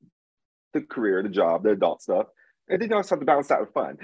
the 0.74 0.82
career, 0.82 1.22
the 1.22 1.28
job, 1.28 1.64
the 1.64 1.70
adult 1.70 2.02
stuff. 2.02 2.26
And 2.68 2.80
then 2.80 2.90
you 2.90 2.96
also 2.96 3.14
have 3.14 3.20
to 3.20 3.26
balance 3.26 3.48
that 3.48 3.60
with 3.60 3.72
fun. 3.72 3.96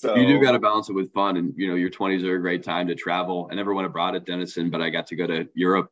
So 0.00 0.16
you 0.16 0.26
do 0.26 0.40
got 0.40 0.52
to 0.52 0.58
balance 0.58 0.88
it 0.88 0.94
with 0.94 1.12
fun. 1.12 1.36
And 1.36 1.52
you 1.58 1.68
know, 1.68 1.74
your 1.74 1.90
20s 1.90 2.24
are 2.24 2.36
a 2.36 2.40
great 2.40 2.62
time 2.62 2.86
to 2.88 2.94
travel. 2.94 3.50
I 3.52 3.54
never 3.54 3.74
went 3.74 3.84
abroad 3.84 4.16
at 4.16 4.24
Denison, 4.24 4.70
but 4.70 4.80
I 4.80 4.88
got 4.88 5.06
to 5.08 5.16
go 5.16 5.26
to 5.26 5.46
Europe 5.54 5.90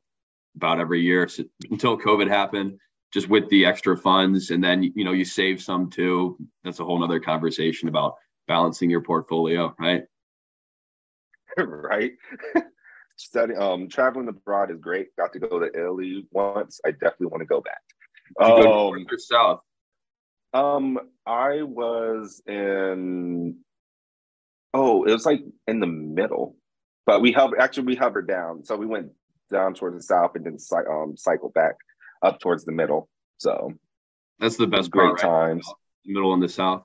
about 0.56 0.80
every 0.80 1.02
year 1.02 1.28
so, 1.28 1.44
until 1.70 1.98
COVID 1.98 2.26
happened, 2.26 2.78
just 3.12 3.28
with 3.28 3.50
the 3.50 3.66
extra 3.66 3.98
funds. 3.98 4.50
And 4.50 4.64
then 4.64 4.82
you 4.82 5.04
know, 5.04 5.12
you 5.12 5.26
save 5.26 5.60
some 5.60 5.90
too. 5.90 6.38
That's 6.64 6.80
a 6.80 6.84
whole 6.84 6.98
nother 6.98 7.20
conversation 7.20 7.90
about 7.90 8.14
balancing 8.46 8.88
your 8.88 9.02
portfolio, 9.02 9.74
right? 9.78 10.04
right. 11.58 12.12
Study 13.16 13.56
um 13.56 13.90
traveling 13.90 14.28
abroad 14.28 14.70
is 14.70 14.78
great. 14.80 15.14
Got 15.16 15.34
to 15.34 15.38
go 15.38 15.58
to 15.58 15.66
Italy 15.66 16.26
once. 16.30 16.80
I 16.86 16.92
definitely 16.92 17.26
want 17.26 17.42
to 17.42 17.46
go 17.46 17.60
back. 17.60 17.82
Um, 18.40 18.62
go 18.62 18.90
north 18.90 19.02
or 19.10 19.18
south? 19.18 19.60
Um, 20.54 20.98
I 21.26 21.60
was 21.62 22.40
in. 22.46 23.58
Oh, 24.74 25.04
it 25.04 25.12
was 25.12 25.26
like 25.26 25.40
in 25.66 25.80
the 25.80 25.86
middle, 25.86 26.56
but 27.06 27.20
we 27.20 27.32
hovered. 27.32 27.60
Actually, 27.60 27.86
we 27.86 27.94
hovered 27.94 28.28
down, 28.28 28.64
so 28.64 28.76
we 28.76 28.86
went 28.86 29.12
down 29.50 29.74
towards 29.74 29.96
the 29.96 30.02
south 30.02 30.32
and 30.34 30.44
then 30.44 30.58
um 30.90 31.16
cycle 31.16 31.50
back 31.50 31.76
up 32.22 32.40
towards 32.40 32.64
the 32.64 32.72
middle. 32.72 33.08
So 33.38 33.72
that's 34.38 34.56
the 34.56 34.66
best 34.66 34.90
great 34.90 35.16
part, 35.16 35.22
right? 35.22 35.48
times. 35.48 35.72
Middle 36.04 36.34
and 36.34 36.42
the 36.42 36.48
south. 36.48 36.82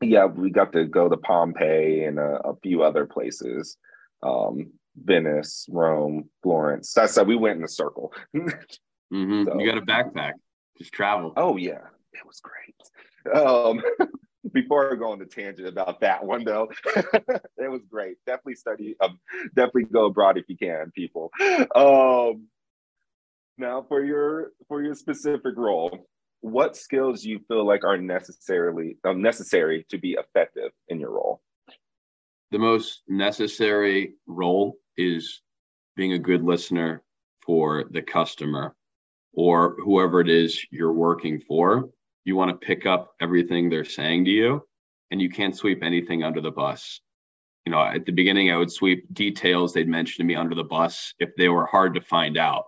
Yeah, 0.00 0.26
we 0.26 0.50
got 0.50 0.72
to 0.72 0.84
go 0.84 1.08
to 1.08 1.16
Pompeii 1.16 2.04
and 2.04 2.18
a, 2.18 2.40
a 2.44 2.56
few 2.56 2.82
other 2.82 3.06
places. 3.06 3.76
Um, 4.22 4.72
Venice, 4.96 5.66
Rome, 5.70 6.28
Florence. 6.42 6.92
That's 6.92 7.14
that 7.14 7.26
we 7.26 7.36
went 7.36 7.58
in 7.58 7.64
a 7.64 7.68
circle. 7.68 8.12
Mm-hmm. 9.12 9.44
So, 9.44 9.60
you 9.60 9.70
got 9.70 9.78
a 9.78 9.82
backpack, 9.86 10.32
just 10.76 10.92
travel. 10.92 11.34
Oh 11.36 11.56
yeah, 11.56 11.82
it 12.12 12.26
was 12.26 12.40
great. 12.40 12.74
Um, 13.32 13.80
before 14.52 14.92
I 14.92 14.96
go 14.96 15.12
on 15.12 15.18
the 15.18 15.26
tangent 15.26 15.68
about 15.68 16.00
that 16.00 16.24
one 16.24 16.44
though, 16.44 16.70
it 16.86 17.70
was 17.70 17.82
great. 17.88 18.16
Definitely 18.26 18.56
study. 18.56 18.96
Um, 19.00 19.18
definitely 19.54 19.84
go 19.84 20.06
abroad 20.06 20.38
if 20.38 20.44
you 20.48 20.56
can, 20.56 20.90
people. 20.94 21.30
Um, 21.74 22.48
now 23.56 23.84
for 23.88 24.04
your 24.04 24.52
for 24.68 24.82
your 24.82 24.94
specific 24.94 25.56
role, 25.56 26.06
what 26.40 26.76
skills 26.76 27.24
you 27.24 27.40
feel 27.48 27.66
like 27.66 27.84
are 27.84 27.96
necessarily 27.96 28.98
um, 29.04 29.22
necessary 29.22 29.86
to 29.90 29.98
be 29.98 30.16
effective 30.18 30.72
in 30.88 31.00
your 31.00 31.10
role? 31.10 31.40
The 32.50 32.58
most 32.58 33.02
necessary 33.08 34.14
role 34.26 34.76
is 34.96 35.40
being 35.96 36.12
a 36.12 36.18
good 36.18 36.42
listener 36.42 37.02
for 37.44 37.84
the 37.90 38.02
customer 38.02 38.74
or 39.32 39.76
whoever 39.82 40.20
it 40.20 40.28
is 40.28 40.64
you're 40.70 40.92
working 40.92 41.40
for, 41.40 41.90
you 42.24 42.36
want 42.36 42.50
to 42.50 42.66
pick 42.66 42.86
up 42.86 43.14
everything 43.20 43.68
they're 43.68 43.84
saying 43.84 44.24
to 44.24 44.30
you 44.30 44.66
and 45.10 45.20
you 45.20 45.30
can't 45.30 45.56
sweep 45.56 45.82
anything 45.82 46.24
under 46.24 46.40
the 46.40 46.50
bus. 46.50 47.00
You 47.66 47.72
know, 47.72 47.82
at 47.82 48.04
the 48.04 48.12
beginning, 48.12 48.50
I 48.50 48.56
would 48.56 48.70
sweep 48.70 49.06
details 49.12 49.72
they'd 49.72 49.88
mentioned 49.88 50.22
to 50.22 50.26
me 50.26 50.34
under 50.34 50.54
the 50.54 50.64
bus 50.64 51.14
if 51.18 51.30
they 51.36 51.48
were 51.48 51.66
hard 51.66 51.94
to 51.94 52.00
find 52.00 52.36
out. 52.36 52.64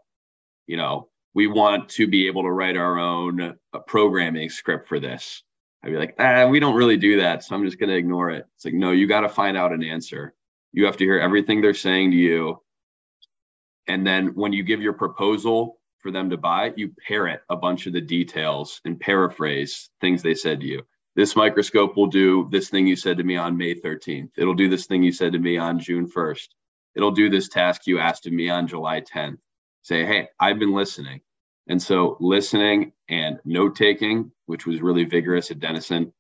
You 0.67 0.77
know, 0.77 1.09
we 1.35 1.47
want 1.47 1.89
to 1.91 2.07
be 2.07 2.27
able 2.27 2.43
to 2.43 2.51
write 2.51 2.77
our 2.77 2.99
own 2.99 3.41
uh, 3.41 3.79
programming 3.87 4.49
script 4.49 4.89
for 4.89 4.99
this. 4.99 5.43
I'd 5.83 5.91
be 5.91 5.99
like, 5.99 6.15
ah, 6.19 6.47
we 6.47 6.61
don't 6.61 6.75
really 6.75 6.97
do 6.97 7.21
that. 7.21 7.45
So 7.45 7.55
I'm 7.55 7.65
just 7.65 7.79
going 7.79 7.91
to 7.91 7.97
ignore 7.97 8.31
it. 8.31 8.47
It's 8.55 8.65
like, 8.65 8.75
no, 8.75 8.91
you 8.91 9.07
got 9.07 9.21
to 9.21 9.29
find 9.29 9.57
out 9.57 9.73
an 9.73 9.85
answer. 9.85 10.35
You 10.73 10.87
have 10.87 10.97
to 10.97 11.05
hear 11.05 11.21
everything 11.21 11.61
they're 11.61 11.75
saying 11.75 12.11
to 12.13 12.17
you. 12.17 12.63
And 13.87 14.07
then 14.07 14.29
when 14.29 14.53
you 14.53 14.63
give 14.63 14.81
your 14.81 14.95
proposal, 14.95 15.76
for 16.07 16.13
them 16.13 16.31
to 16.31 16.37
buy, 16.37 16.73
you 16.77 16.93
parrot 17.09 17.43
a 17.51 17.57
bunch 17.57 17.89
of 17.89 17.93
the 17.93 18.01
details 18.01 18.81
and 18.85 19.01
paraphrase 19.01 19.91
things 20.01 20.23
they 20.23 20.35
said 20.35 20.61
to 20.61 20.67
you. 20.67 20.83
This 21.17 21.35
microscope 21.35 21.97
will 21.97 22.07
do 22.07 22.49
this 22.53 22.69
thing 22.69 22.87
you 22.87 22.95
said 22.95 23.17
to 23.19 23.25
me 23.25 23.37
on 23.37 23.57
May 23.57 23.75
13th. 23.75 24.31
It'll 24.37 24.55
do 24.55 24.69
this 24.69 24.87
thing 24.87 25.03
you 25.03 25.11
said 25.11 25.33
to 25.33 25.41
me 25.41 25.57
on 25.59 25.81
June 25.81 26.09
1st. 26.09 26.47
It'll 26.95 27.11
do 27.11 27.29
this 27.29 27.49
task 27.49 27.89
you 27.89 27.99
asked 27.99 28.29
of 28.29 28.33
me 28.33 28.49
on 28.49 28.69
July 28.69 29.01
10th. 29.01 29.39
Say, 29.83 30.05
hey, 30.05 30.29
I've 30.39 30.61
been 30.61 30.75
listening. 30.75 31.23
And 31.67 31.83
so 31.83 32.17
listening 32.21 32.93
and 33.09 33.41
note 33.45 33.75
taking, 33.75 34.31
which 34.45 34.65
was 34.65 34.81
really 34.81 35.07
vigorous 35.07 35.51
at 35.51 35.59
Denison, 35.59 36.13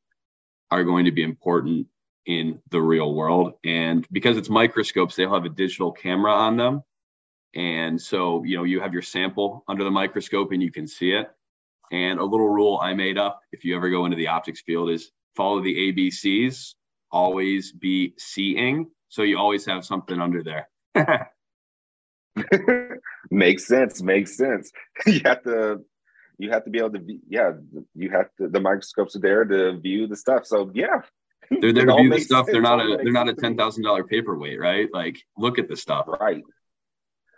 are 0.73 0.83
going 0.83 1.05
to 1.05 1.13
be 1.13 1.23
important 1.23 1.87
in 2.27 2.59
the 2.71 2.81
real 2.81 3.15
world. 3.15 3.53
And 3.65 4.05
because 4.11 4.37
it's 4.37 4.51
microscopes, 4.51 5.15
they'll 5.15 5.33
have 5.33 5.45
a 5.45 5.49
digital 5.49 5.93
camera 5.93 6.33
on 6.33 6.57
them. 6.57 6.83
And 7.57 8.01
so, 8.01 8.45
you 8.45 8.57
know, 8.57 8.65
you 8.65 8.81
have 8.81 8.93
your 8.93 9.03
sample 9.03 9.65
under 9.67 9.83
the 9.83 9.91
microscope 9.91 10.53
and 10.53 10.63
you 10.63 10.71
can 10.71 10.87
see 10.87 11.13
it. 11.13 11.31
And 11.91 12.21
a 12.21 12.25
little 12.25 12.49
rule 12.49 12.79
I 12.83 12.93
made 12.93 13.17
up 13.17 13.41
if 13.51 13.65
you 13.65 13.75
ever 13.75 13.89
go 13.89 14.05
into 14.05 14.17
the 14.17 14.29
optics 14.29 14.61
field 14.61 14.91
is 14.91 15.11
follow 15.35 15.63
the 15.63 15.93
ABCs, 15.93 16.75
always 17.11 17.73
be 17.73 18.13
seeing. 18.19 18.91
So 19.09 19.23
you 19.23 19.39
always 19.39 19.65
have 19.67 19.87
something 19.87 20.21
under 20.21 20.43
there. 20.43 20.69
makes 23.31 23.67
sense. 23.67 24.03
Makes 24.03 24.37
sense. 24.37 24.71
you 25.07 25.21
have 25.25 25.43
to 25.45 25.81
you 26.39 26.51
have 26.51 26.65
to 26.65 26.71
be 26.71 26.79
able 26.79 26.93
to 26.93 26.99
be 26.99 27.21
yeah, 27.27 27.53
you 27.95 28.11
have 28.11 28.27
to 28.39 28.49
the 28.49 28.61
microscopes 28.61 29.17
are 29.17 29.21
there 29.21 29.45
to 29.47 29.79
view 29.79 30.07
the 30.07 30.17
stuff. 30.17 30.45
So 30.45 30.71
yeah. 30.75 31.01
They're 31.49 31.73
there 31.73 31.87
to 31.87 31.95
view 31.95 32.11
the 32.11 32.21
stuff. 32.21 32.47
Sense. 32.47 32.53
They're 32.55 32.61
not 32.61 32.81
a 32.81 32.99
they're 33.03 33.13
not 33.13 33.29
a 33.29 33.35
ten 33.35 33.57
thousand 33.57 33.85
dollar 33.85 34.05
paperweight, 34.05 34.59
right? 34.59 34.89
Like 34.93 35.17
look 35.39 35.59
at 35.59 35.69
the 35.69 35.77
stuff. 35.77 36.07
Right. 36.09 36.43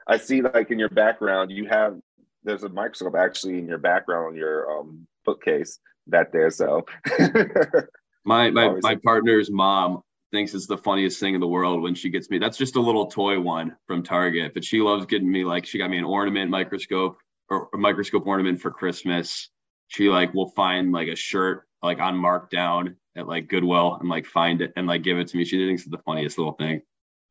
I 0.09 0.17
see 0.17 0.43
like 0.43 0.71
in 0.71 0.79
your 0.79 0.89
background, 0.89 1.51
you 1.51 1.67
have 1.69 1.99
there's 2.43 2.65
a 2.65 2.69
microscope 2.69 3.15
actually 3.15 3.59
in 3.59 3.69
your 3.69 3.79
background 3.79 4.29
on 4.29 4.37
your 4.37 4.71
um, 4.71 5.07
bookcase 5.25 5.79
that 6.07 6.33
there. 6.33 6.51
So 6.51 6.87
my 8.25 8.51
my 8.51 8.75
my 8.81 8.97
partner's 9.05 9.51
mom 9.51 10.03
thinks 10.33 10.55
it's 10.55 10.67
the 10.67 10.79
funniest 10.79 11.21
thing 11.21 11.35
in 11.35 11.41
the 11.41 11.49
world 11.49 11.83
when 11.83 11.95
she 11.95 12.11
gets 12.11 12.31
me. 12.31 12.39
That's 12.39 12.57
just 12.57 12.77
a 12.77 12.81
little 12.81 13.07
toy 13.07 13.39
one 13.41 13.77
from 13.87 14.03
Target, 14.03 14.55
but 14.55 14.65
she 14.65 14.81
loves 14.81 15.07
getting 15.07 15.31
me 15.31 15.45
like 15.45 15.67
she 15.67 15.79
got 15.79 15.91
me 15.91 15.99
an 15.99 16.05
ornament 16.05 16.51
microscope 16.51 17.19
or 17.51 17.69
a 17.75 17.79
microscope 17.79 18.27
ornament 18.27 18.61
for 18.61 18.71
Christmas. 18.71 19.51
She 19.89 20.09
like 20.09 20.35
will 20.35 20.51
find 20.51 20.93
like 20.93 21.09
a 21.09 21.17
shirt 21.17 21.65
like 21.83 21.99
on 21.99 22.17
markdown 22.17 22.97
at 23.17 23.27
like 23.27 23.49
Goodwill 23.49 23.97
and 24.01 24.09
like 24.09 24.27
find 24.27 24.61
it 24.63 24.73
and 24.77 24.87
like 24.87 25.03
give 25.03 25.19
it 25.19 25.29
to 25.29 25.37
me. 25.37 25.45
She 25.45 25.67
thinks 25.67 25.83
it's 25.83 25.91
the 25.91 25.99
funniest 25.99 26.39
little 26.39 26.55
thing. 26.55 26.83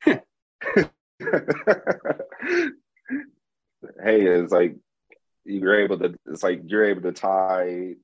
hey, 2.41 4.21
it's 4.21 4.51
like 4.51 4.75
you're 5.45 5.79
able 5.79 5.99
to. 5.99 6.15
It's 6.27 6.43
like 6.43 6.61
you're 6.65 6.85
able 6.85 7.03
to 7.03 7.11
tie. 7.11 7.95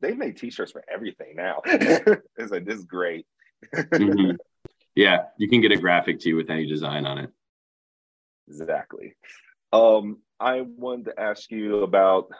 They 0.00 0.14
make 0.14 0.36
T-shirts 0.36 0.72
for 0.72 0.84
everything 0.92 1.34
now. 1.34 1.60
it's 1.64 2.50
like 2.50 2.64
this 2.64 2.78
is 2.78 2.84
great. 2.84 3.26
mm-hmm. 3.74 4.36
Yeah, 4.94 5.26
you 5.36 5.48
can 5.48 5.60
get 5.60 5.70
a 5.70 5.76
graphic 5.76 6.18
tee 6.18 6.34
with 6.34 6.50
any 6.50 6.66
design 6.66 7.06
on 7.06 7.18
it. 7.18 7.30
Exactly. 8.48 9.14
Um, 9.72 10.18
I 10.40 10.62
wanted 10.62 11.04
to 11.04 11.20
ask 11.20 11.52
you 11.52 11.84
about. 11.84 12.30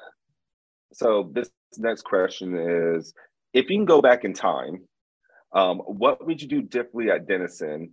So 0.92 1.30
this 1.33 1.49
next 1.76 2.02
question 2.02 2.57
is: 2.57 3.14
If 3.52 3.71
you 3.71 3.76
can 3.76 3.85
go 3.85 4.02
back 4.02 4.25
in 4.25 4.33
time, 4.35 4.88
um, 5.52 5.78
what 5.78 6.26
would 6.26 6.42
you 6.42 6.49
do 6.49 6.62
differently 6.62 7.12
at 7.12 7.28
Denison 7.28 7.92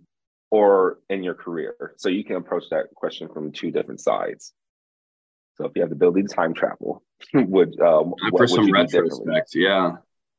or 0.50 0.98
in 1.10 1.22
your 1.22 1.34
career. 1.34 1.94
So 1.96 2.08
you 2.08 2.24
can 2.24 2.36
approach 2.36 2.64
that 2.70 2.94
question 2.94 3.28
from 3.28 3.52
two 3.52 3.70
different 3.70 4.00
sides. 4.00 4.52
So 5.56 5.64
if 5.64 5.72
you 5.74 5.82
have 5.82 5.90
the 5.90 5.96
ability 5.96 6.22
to 6.22 6.28
time 6.28 6.54
travel, 6.54 7.02
would 7.34 7.80
um, 7.80 8.14
for 8.30 8.46
some 8.46 8.70
retrospect, 8.70 9.54
yeah, 9.54 9.92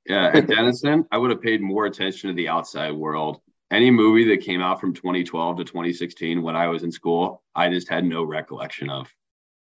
yeah. 0.05 0.31
At 0.33 0.47
Denison, 0.47 1.05
I 1.11 1.17
would 1.17 1.31
have 1.31 1.41
paid 1.41 1.61
more 1.61 1.85
attention 1.85 2.29
to 2.29 2.35
the 2.35 2.49
outside 2.49 2.91
world. 2.91 3.41
Any 3.71 3.91
movie 3.91 4.29
that 4.29 4.45
came 4.45 4.61
out 4.61 4.79
from 4.79 4.93
2012 4.93 5.57
to 5.57 5.63
2016 5.65 6.41
when 6.41 6.55
I 6.55 6.67
was 6.67 6.83
in 6.83 6.91
school, 6.91 7.43
I 7.53 7.69
just 7.69 7.89
had 7.89 8.05
no 8.05 8.23
recollection 8.23 8.89
of, 8.89 9.11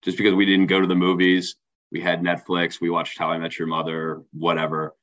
just 0.03 0.17
because 0.17 0.33
we 0.33 0.45
didn't 0.45 0.67
go 0.67 0.81
to 0.81 0.87
the 0.87 0.95
movies. 0.95 1.55
We 1.91 2.01
had 2.01 2.23
Netflix. 2.23 2.81
We 2.81 2.89
watched 2.89 3.19
How 3.19 3.29
I 3.29 3.37
Met 3.37 3.57
Your 3.57 3.67
Mother, 3.67 4.23
whatever. 4.33 4.95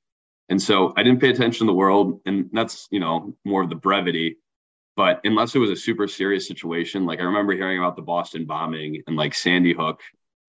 And 0.48 0.60
so 0.60 0.92
I 0.96 1.04
didn't 1.04 1.20
pay 1.20 1.30
attention 1.30 1.66
to 1.66 1.70
the 1.70 1.76
world, 1.76 2.20
and 2.26 2.50
that's 2.52 2.88
you 2.90 2.98
know 2.98 3.36
more 3.44 3.62
of 3.62 3.70
the 3.70 3.76
brevity 3.76 4.38
but 4.96 5.20
unless 5.24 5.54
it 5.54 5.58
was 5.58 5.70
a 5.70 5.76
super 5.76 6.08
serious 6.08 6.46
situation, 6.46 7.06
like 7.06 7.20
I 7.20 7.24
remember 7.24 7.52
hearing 7.52 7.78
about 7.78 7.96
the 7.96 8.02
Boston 8.02 8.44
bombing 8.44 9.02
and 9.06 9.16
like 9.16 9.34
Sandy 9.34 9.72
Hook 9.72 10.00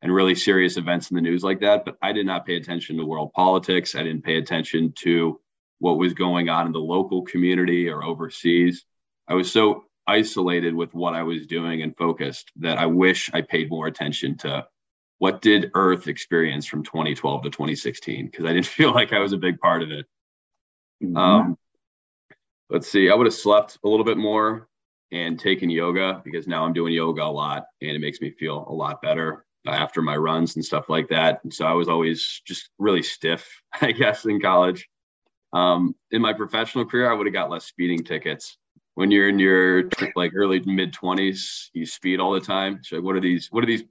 and 0.01 0.13
really 0.13 0.35
serious 0.35 0.77
events 0.77 1.11
in 1.11 1.15
the 1.15 1.21
news 1.21 1.43
like 1.43 1.59
that. 1.61 1.85
But 1.85 1.97
I 2.01 2.11
did 2.11 2.25
not 2.25 2.45
pay 2.45 2.55
attention 2.55 2.97
to 2.97 3.05
world 3.05 3.31
politics. 3.33 3.95
I 3.95 4.03
didn't 4.03 4.23
pay 4.23 4.37
attention 4.37 4.93
to 4.99 5.39
what 5.79 5.97
was 5.97 6.13
going 6.13 6.49
on 6.49 6.67
in 6.67 6.71
the 6.71 6.79
local 6.79 7.23
community 7.23 7.89
or 7.89 8.03
overseas. 8.03 8.85
I 9.27 9.33
was 9.35 9.51
so 9.51 9.85
isolated 10.07 10.73
with 10.75 10.93
what 10.93 11.13
I 11.13 11.23
was 11.23 11.45
doing 11.45 11.81
and 11.81 11.95
focused 11.95 12.51
that 12.57 12.77
I 12.77 12.87
wish 12.87 13.29
I 13.33 13.41
paid 13.41 13.69
more 13.69 13.87
attention 13.87 14.37
to 14.39 14.67
what 15.19 15.41
did 15.41 15.71
Earth 15.75 16.07
experience 16.07 16.65
from 16.65 16.83
2012 16.83 17.43
to 17.43 17.49
2016 17.51 18.25
because 18.25 18.45
I 18.45 18.53
didn't 18.53 18.65
feel 18.77 18.91
like 18.91 19.13
I 19.13 19.19
was 19.19 19.33
a 19.33 19.37
big 19.37 19.59
part 19.59 19.83
of 19.83 19.91
it. 19.91 20.05
Mm-hmm. 21.03 21.17
Um, 21.17 21.57
let's 22.71 22.89
see, 22.89 23.09
I 23.09 23.15
would 23.15 23.27
have 23.27 23.33
slept 23.33 23.77
a 23.83 23.87
little 23.87 24.05
bit 24.05 24.17
more 24.17 24.69
and 25.11 25.37
taken 25.37 25.69
yoga 25.69 26.21
because 26.23 26.47
now 26.47 26.63
I'm 26.63 26.71
doing 26.71 26.93
yoga 26.93 27.23
a 27.23 27.25
lot 27.25 27.65
and 27.81 27.91
it 27.91 27.99
makes 27.99 28.21
me 28.21 28.31
feel 28.31 28.65
a 28.67 28.73
lot 28.73 29.01
better 29.01 29.45
after 29.67 30.01
my 30.01 30.15
runs 30.15 30.55
and 30.55 30.63
stuff 30.63 30.89
like 30.89 31.09
that. 31.09 31.41
And 31.43 31.53
so 31.53 31.65
I 31.65 31.73
was 31.73 31.89
always 31.89 32.41
just 32.47 32.69
really 32.79 33.03
stiff, 33.03 33.47
I 33.81 33.91
guess, 33.91 34.25
in 34.25 34.39
college. 34.39 34.87
Um, 35.53 35.95
in 36.11 36.21
my 36.21 36.31
professional 36.31 36.85
career, 36.85 37.11
I 37.11 37.13
would 37.13 37.27
have 37.27 37.33
got 37.33 37.49
less 37.49 37.65
speeding 37.65 38.03
tickets. 38.03 38.57
When 38.95 39.11
you're 39.11 39.27
in 39.27 39.37
your 39.37 39.89
like 40.15 40.31
early 40.33 40.61
mid 40.65 40.93
20s, 40.93 41.67
you 41.73 41.85
speed 41.85 42.21
all 42.21 42.31
the 42.31 42.39
time. 42.39 42.79
So 42.83 43.01
what 43.01 43.15
are 43.15 43.21
these? 43.21 43.47
What 43.51 43.63
are 43.63 43.67
these 43.67 43.83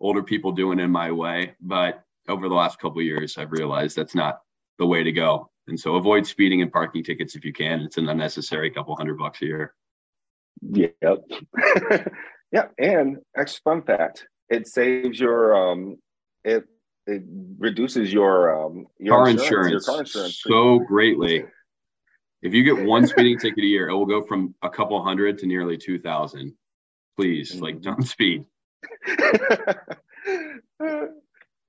older 0.00 0.22
people 0.22 0.52
doing 0.52 0.80
in 0.80 0.90
my 0.90 1.10
way? 1.10 1.54
But 1.60 2.02
over 2.28 2.48
the 2.48 2.54
last 2.54 2.78
couple 2.78 3.00
years, 3.00 3.38
I've 3.38 3.52
realized 3.52 3.96
that's 3.96 4.14
not 4.14 4.40
the 4.78 4.86
way 4.86 5.02
to 5.02 5.12
go. 5.12 5.50
And 5.68 5.78
so 5.78 5.96
avoid 5.96 6.26
speeding 6.26 6.62
and 6.62 6.72
parking 6.72 7.04
tickets 7.04 7.34
if 7.34 7.44
you 7.44 7.52
can. 7.52 7.80
It's 7.80 7.98
an 7.98 8.08
unnecessary 8.08 8.70
couple 8.70 8.96
hundred 8.96 9.18
bucks 9.18 9.42
a 9.42 9.46
year. 9.46 9.74
Yep. 10.62 10.94
yeah. 12.52 12.66
And 12.78 13.18
extra 13.36 13.62
fun 13.62 13.82
fact 13.82 14.26
it 14.48 14.66
saves 14.66 15.20
your 15.20 15.54
um 15.54 15.96
it 16.44 16.64
it 17.06 17.22
reduces 17.58 18.12
your 18.12 18.66
um 18.66 18.86
your 18.98 19.16
car 19.16 19.28
insurance, 19.28 19.46
insurance, 19.48 19.70
your 19.70 19.80
car 19.80 20.00
insurance 20.00 20.40
so 20.42 20.78
greatly. 20.80 21.44
If 22.40 22.54
you 22.54 22.62
get 22.62 22.84
one 22.84 23.06
speeding 23.06 23.38
ticket 23.38 23.64
a 23.64 23.66
year, 23.66 23.88
it 23.88 23.94
will 23.94 24.06
go 24.06 24.22
from 24.22 24.54
a 24.62 24.70
couple 24.70 25.02
hundred 25.02 25.38
to 25.38 25.46
nearly 25.46 25.76
two 25.76 25.98
thousand. 25.98 26.54
Please, 27.16 27.52
mm-hmm. 27.52 27.64
like 27.64 27.80
don't 27.80 28.06
speed. 28.06 28.44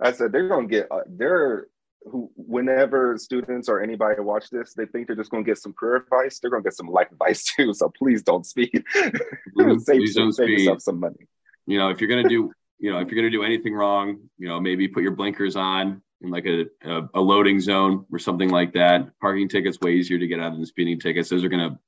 I 0.01 0.11
said 0.13 0.31
they're 0.31 0.47
gonna 0.47 0.67
get 0.67 0.87
uh, 0.91 1.01
they're 1.07 1.67
who 2.03 2.31
whenever 2.35 3.17
students 3.17 3.67
or 3.67 3.81
anybody 3.81 4.21
watch 4.21 4.49
this, 4.49 4.73
they 4.73 4.85
think 4.85 5.07
they're 5.07 5.15
just 5.15 5.31
gonna 5.31 5.43
get 5.43 5.57
some 5.57 5.73
career 5.73 5.97
advice. 5.97 6.39
They're 6.39 6.51
gonna 6.51 6.63
get 6.63 6.73
some 6.73 6.87
life 6.87 7.07
advice 7.11 7.43
too. 7.43 7.73
So 7.73 7.91
please 7.97 8.23
don't 8.23 8.45
speed. 8.45 8.83
save, 8.93 9.85
please 9.85 10.15
don't 10.15 10.31
save 10.31 10.45
speed. 10.45 10.59
yourself 10.59 10.81
some 10.81 10.99
money. 10.99 11.27
You 11.65 11.77
know, 11.77 11.89
if 11.89 12.01
you're 12.01 12.09
gonna 12.09 12.29
do 12.29 12.51
you 12.79 12.91
know, 12.91 12.99
if 12.99 13.11
you're 13.11 13.21
going 13.21 13.31
to 13.31 13.37
do 13.37 13.43
anything 13.43 13.75
wrong, 13.75 14.17
you 14.37 14.47
know, 14.47 14.59
maybe 14.59 14.87
put 14.87 15.03
your 15.03 15.11
blinkers 15.11 15.55
on 15.55 16.01
in 16.21 16.31
like 16.31 16.45
a, 16.45 16.65
a, 16.83 17.09
a, 17.15 17.21
loading 17.21 17.59
zone 17.59 18.05
or 18.11 18.19
something 18.19 18.49
like 18.49 18.73
that. 18.73 19.09
Parking 19.19 19.49
tickets 19.49 19.79
way 19.81 19.91
easier 19.91 20.17
to 20.17 20.27
get 20.27 20.39
out 20.39 20.53
than 20.53 20.65
speeding 20.65 20.99
tickets. 20.99 21.29
Those 21.29 21.43
are 21.43 21.49
going 21.49 21.69
to 21.69 21.79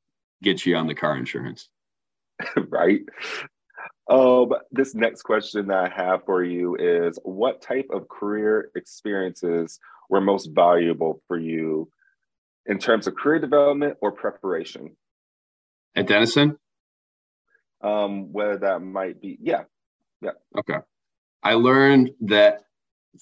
get 0.44 0.66
you 0.66 0.76
on 0.76 0.88
the 0.88 0.96
car 0.96 1.18
insurance. 1.18 1.70
right. 2.70 3.02
Um, 4.10 4.52
this 4.72 4.94
next 4.94 5.22
question 5.22 5.68
that 5.68 5.78
I 5.78 5.90
have 5.90 6.26
for 6.26 6.44
you 6.44 6.76
is 6.76 7.18
what 7.24 7.62
type 7.62 7.88
of 7.94 8.10
career 8.10 8.70
experiences 8.76 9.80
were 10.12 10.22
most 10.22 10.52
valuable 10.54 11.24
for 11.28 11.40
you 11.40 11.90
in 12.68 12.78
terms 12.78 13.08
of 13.08 13.16
career 13.16 13.40
development 13.40 13.98
or 14.02 14.12
preparation? 14.12 14.96
At 15.96 16.08
Denison? 16.08 16.58
Um, 17.82 18.32
whether 18.32 18.58
that 18.60 18.82
might 18.82 19.20
be, 19.22 19.40
yeah, 19.42 19.64
yeah. 20.22 20.32
Okay. 20.60 20.78
I 21.42 21.56
learned 21.56 22.12
that 22.22 22.66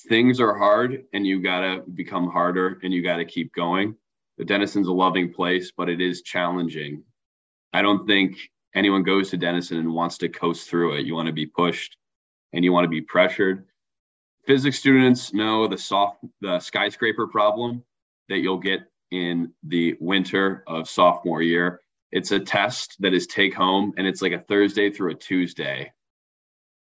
things 0.09 0.41
are 0.41 0.57
hard 0.57 1.05
and 1.13 1.25
you 1.25 1.41
got 1.41 1.61
to 1.61 1.83
become 1.93 2.29
harder 2.29 2.79
and 2.83 2.93
you 2.93 3.01
got 3.03 3.17
to 3.17 3.25
keep 3.25 3.53
going. 3.53 3.95
The 4.37 4.45
Denison's 4.45 4.87
a 4.87 4.91
loving 4.93 5.33
place, 5.33 5.71
but 5.75 5.89
it 5.89 6.01
is 6.01 6.21
challenging. 6.23 7.03
I 7.73 7.81
don't 7.81 8.07
think 8.07 8.37
anyone 8.75 9.03
goes 9.03 9.29
to 9.29 9.37
Denison 9.37 9.77
and 9.77 9.93
wants 9.93 10.17
to 10.19 10.29
coast 10.29 10.69
through 10.69 10.95
it. 10.95 11.05
You 11.05 11.15
want 11.15 11.27
to 11.27 11.33
be 11.33 11.45
pushed 11.45 11.97
and 12.53 12.65
you 12.65 12.73
want 12.73 12.85
to 12.85 12.89
be 12.89 13.01
pressured. 13.01 13.65
Physics 14.49 14.79
students 14.79 15.31
know 15.31 15.67
the 15.67 15.77
soft 15.77 16.25
the 16.41 16.59
skyscraper 16.59 17.27
problem 17.27 17.83
that 18.29 18.39
you'll 18.39 18.57
get 18.57 18.79
in 19.11 19.53
the 19.61 19.95
winter 19.99 20.63
of 20.65 20.89
sophomore 20.89 21.43
year. 21.43 21.81
It's 22.11 22.31
a 22.31 22.39
test 22.39 22.95
that 23.01 23.13
is 23.13 23.27
take 23.27 23.53
home 23.53 23.93
and 23.95 24.07
it's 24.07 24.23
like 24.23 24.31
a 24.31 24.39
Thursday 24.39 24.89
through 24.89 25.11
a 25.11 25.15
Tuesday. 25.15 25.93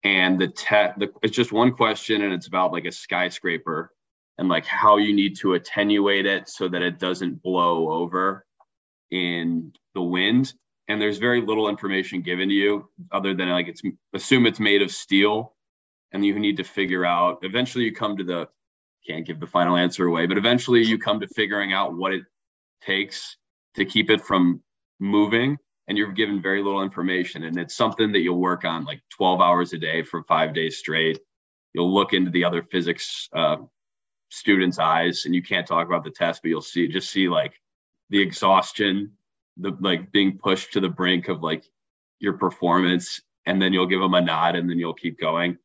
And 0.03 0.38
the 0.38 0.48
test, 0.48 1.03
it's 1.22 1.35
just 1.35 1.53
one 1.53 1.72
question 1.72 2.20
and 2.20 2.35
it's 2.35 2.48
about 2.48 2.70
like 2.70 2.85
a 2.85 2.92
skyscraper 2.92 3.90
and 4.37 4.50
like 4.50 4.66
how 4.66 4.98
you 4.98 5.14
need 5.14 5.38
to 5.38 5.55
attenuate 5.55 6.27
it 6.27 6.50
so 6.50 6.68
that 6.68 6.83
it 6.83 6.98
doesn't 6.98 7.42
blow 7.42 7.90
over 7.90 8.44
in 9.11 9.72
the 9.94 10.03
wind. 10.03 10.53
And 10.88 11.00
there's 11.00 11.16
very 11.16 11.40
little 11.40 11.70
information 11.70 12.20
given 12.20 12.50
to 12.50 12.55
you 12.55 12.90
other 13.11 13.33
than 13.33 13.48
like 13.48 13.68
it's 13.68 13.81
assume 14.12 14.44
it's 14.44 14.61
made 14.61 14.83
of 14.83 14.90
steel 14.90 15.54
and 16.14 16.24
you 16.24 16.38
need 16.38 16.57
to 16.57 16.64
figure 16.64 17.05
out 17.05 17.38
eventually 17.42 17.85
you 17.85 17.92
come 17.92 18.16
to 18.16 18.24
the 18.24 18.48
can't 19.07 19.27
give 19.27 19.38
the 19.38 19.46
final 19.46 19.77
answer 19.77 20.07
away 20.07 20.24
but 20.24 20.38
eventually 20.38 20.83
you 20.83 20.96
come 20.96 21.20
to 21.20 21.29
figuring 21.29 21.74
out 21.74 21.94
what 21.94 22.14
it 22.14 22.22
takes 22.81 23.37
to 23.74 23.85
keep 23.85 24.09
it 24.09 24.22
from 24.22 24.62
moving 24.98 25.59
and 25.88 25.98
you're 25.98 26.12
given 26.12 26.40
very 26.40 26.62
little 26.62 26.83
information. 26.83 27.44
And 27.44 27.59
it's 27.59 27.77
something 27.77 28.12
that 28.12 28.20
you'll 28.20 28.40
work 28.40 28.64
on 28.64 28.85
like 28.85 29.00
12 29.11 29.40
hours 29.40 29.72
a 29.72 29.79
day 29.79 30.03
for 30.03 30.22
five 30.24 30.55
days 30.55 30.79
straight. 30.79 31.20
You'll 31.72 31.92
look 31.92 32.12
into 32.12 32.31
the 32.31 32.44
other 32.44 32.62
physics 32.62 33.29
uh, 33.35 33.57
students 34.31 34.79
eyes 34.79 35.27
and 35.27 35.35
you 35.35 35.42
can't 35.42 35.66
talk 35.66 35.87
about 35.87 36.03
the 36.03 36.11
test 36.11 36.42
but 36.42 36.48
you'll 36.48 36.61
see 36.61 36.88
just 36.88 37.11
see 37.11 37.29
like 37.29 37.61
the 38.11 38.20
exhaustion 38.20 39.12
the 39.59 39.77
like 39.81 40.11
being 40.11 40.37
pushed 40.38 40.72
to 40.72 40.81
the 40.81 40.88
brink 40.88 41.29
of 41.29 41.42
like 41.42 41.64
your 42.18 42.33
performance 42.33 43.20
and 43.46 43.62
then 43.62 43.72
you'll 43.72 43.87
give 43.87 44.00
them 44.00 44.14
a 44.14 44.20
nod 44.20 44.57
and 44.57 44.68
then 44.68 44.77
you'll 44.77 44.94
keep 44.94 45.20
going 45.20 45.57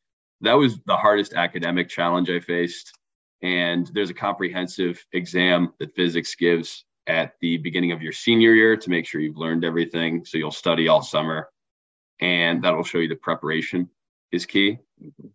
that 0.42 0.54
was 0.54 0.80
the 0.86 0.96
hardest 0.96 1.34
academic 1.34 1.90
challenge 1.90 2.30
i 2.30 2.40
faced 2.40 2.98
and 3.42 3.90
there's 3.94 4.10
a 4.10 4.14
comprehensive 4.14 5.06
exam 5.14 5.74
that 5.80 5.96
physics 5.96 6.36
gives 6.36 6.86
at 7.08 7.34
the 7.42 7.58
beginning 7.58 7.92
of 7.92 8.02
your 8.02 8.12
senior 8.12 8.54
year 8.54 8.78
to 8.78 8.90
make 8.90 9.06
sure 9.06 9.22
you've 9.22 9.38
learned 9.38 9.66
everything. 9.66 10.24
So 10.26 10.38
you'll 10.38 10.52
study 10.52 10.88
all 10.88 11.02
summer, 11.02 11.50
and 12.20 12.64
that'll 12.64 12.84
show 12.84 13.00
you 13.00 13.08
the 13.08 13.16
preparation 13.16 13.90
is 14.32 14.46
key. 14.46 14.78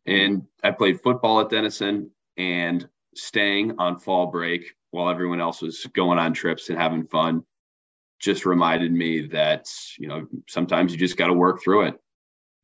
And 0.06 0.42
I 0.62 0.70
played 0.70 1.00
football 1.00 1.40
at 1.40 1.50
Denison 1.50 2.10
and 2.36 2.88
staying 3.16 3.74
on 3.78 3.98
fall 3.98 4.26
break 4.26 4.74
while 4.90 5.08
everyone 5.08 5.40
else 5.40 5.62
was 5.62 5.84
going 5.94 6.18
on 6.18 6.32
trips 6.32 6.68
and 6.68 6.78
having 6.78 7.06
fun 7.06 7.44
just 8.20 8.46
reminded 8.46 8.92
me 8.92 9.26
that 9.26 9.66
you 9.98 10.08
know 10.08 10.26
sometimes 10.48 10.92
you 10.92 10.98
just 10.98 11.16
got 11.16 11.26
to 11.26 11.32
work 11.32 11.62
through 11.62 11.82
it 11.82 11.94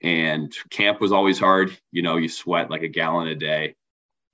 and 0.03 0.55
camp 0.71 1.01
was 1.01 1.13
always 1.13 1.39
hard. 1.39 1.77
You 1.93 2.03
know 2.03 2.17
you 2.17 2.29
sweat 2.29 2.71
like 2.71 2.83
a 2.83 2.89
gallon 2.89 3.29
a 3.29 3.35
day. 3.35 3.75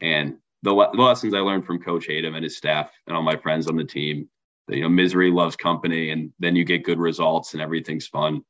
And 0.00 0.36
the, 0.62 0.74
the 0.74 1.02
lessons 1.02 1.34
i 1.34 1.38
learned 1.38 1.64
from 1.64 1.80
coach 1.82 2.08
Adam 2.10 2.34
and 2.34 2.44
his 2.44 2.56
staff 2.56 2.90
and 3.06 3.16
all 3.16 3.22
my 3.22 3.36
friends 3.36 3.68
on 3.68 3.76
the 3.76 3.84
team 3.84 4.28
you 4.68 4.82
know 4.82 4.88
misery 4.88 5.30
loves 5.30 5.56
company 5.56 6.10
and 6.10 6.32
then 6.38 6.56
you 6.56 6.64
get 6.64 6.84
good 6.84 6.98
results 6.98 7.52
and 7.52 7.62
everything's 7.62 8.06
fun. 8.06 8.42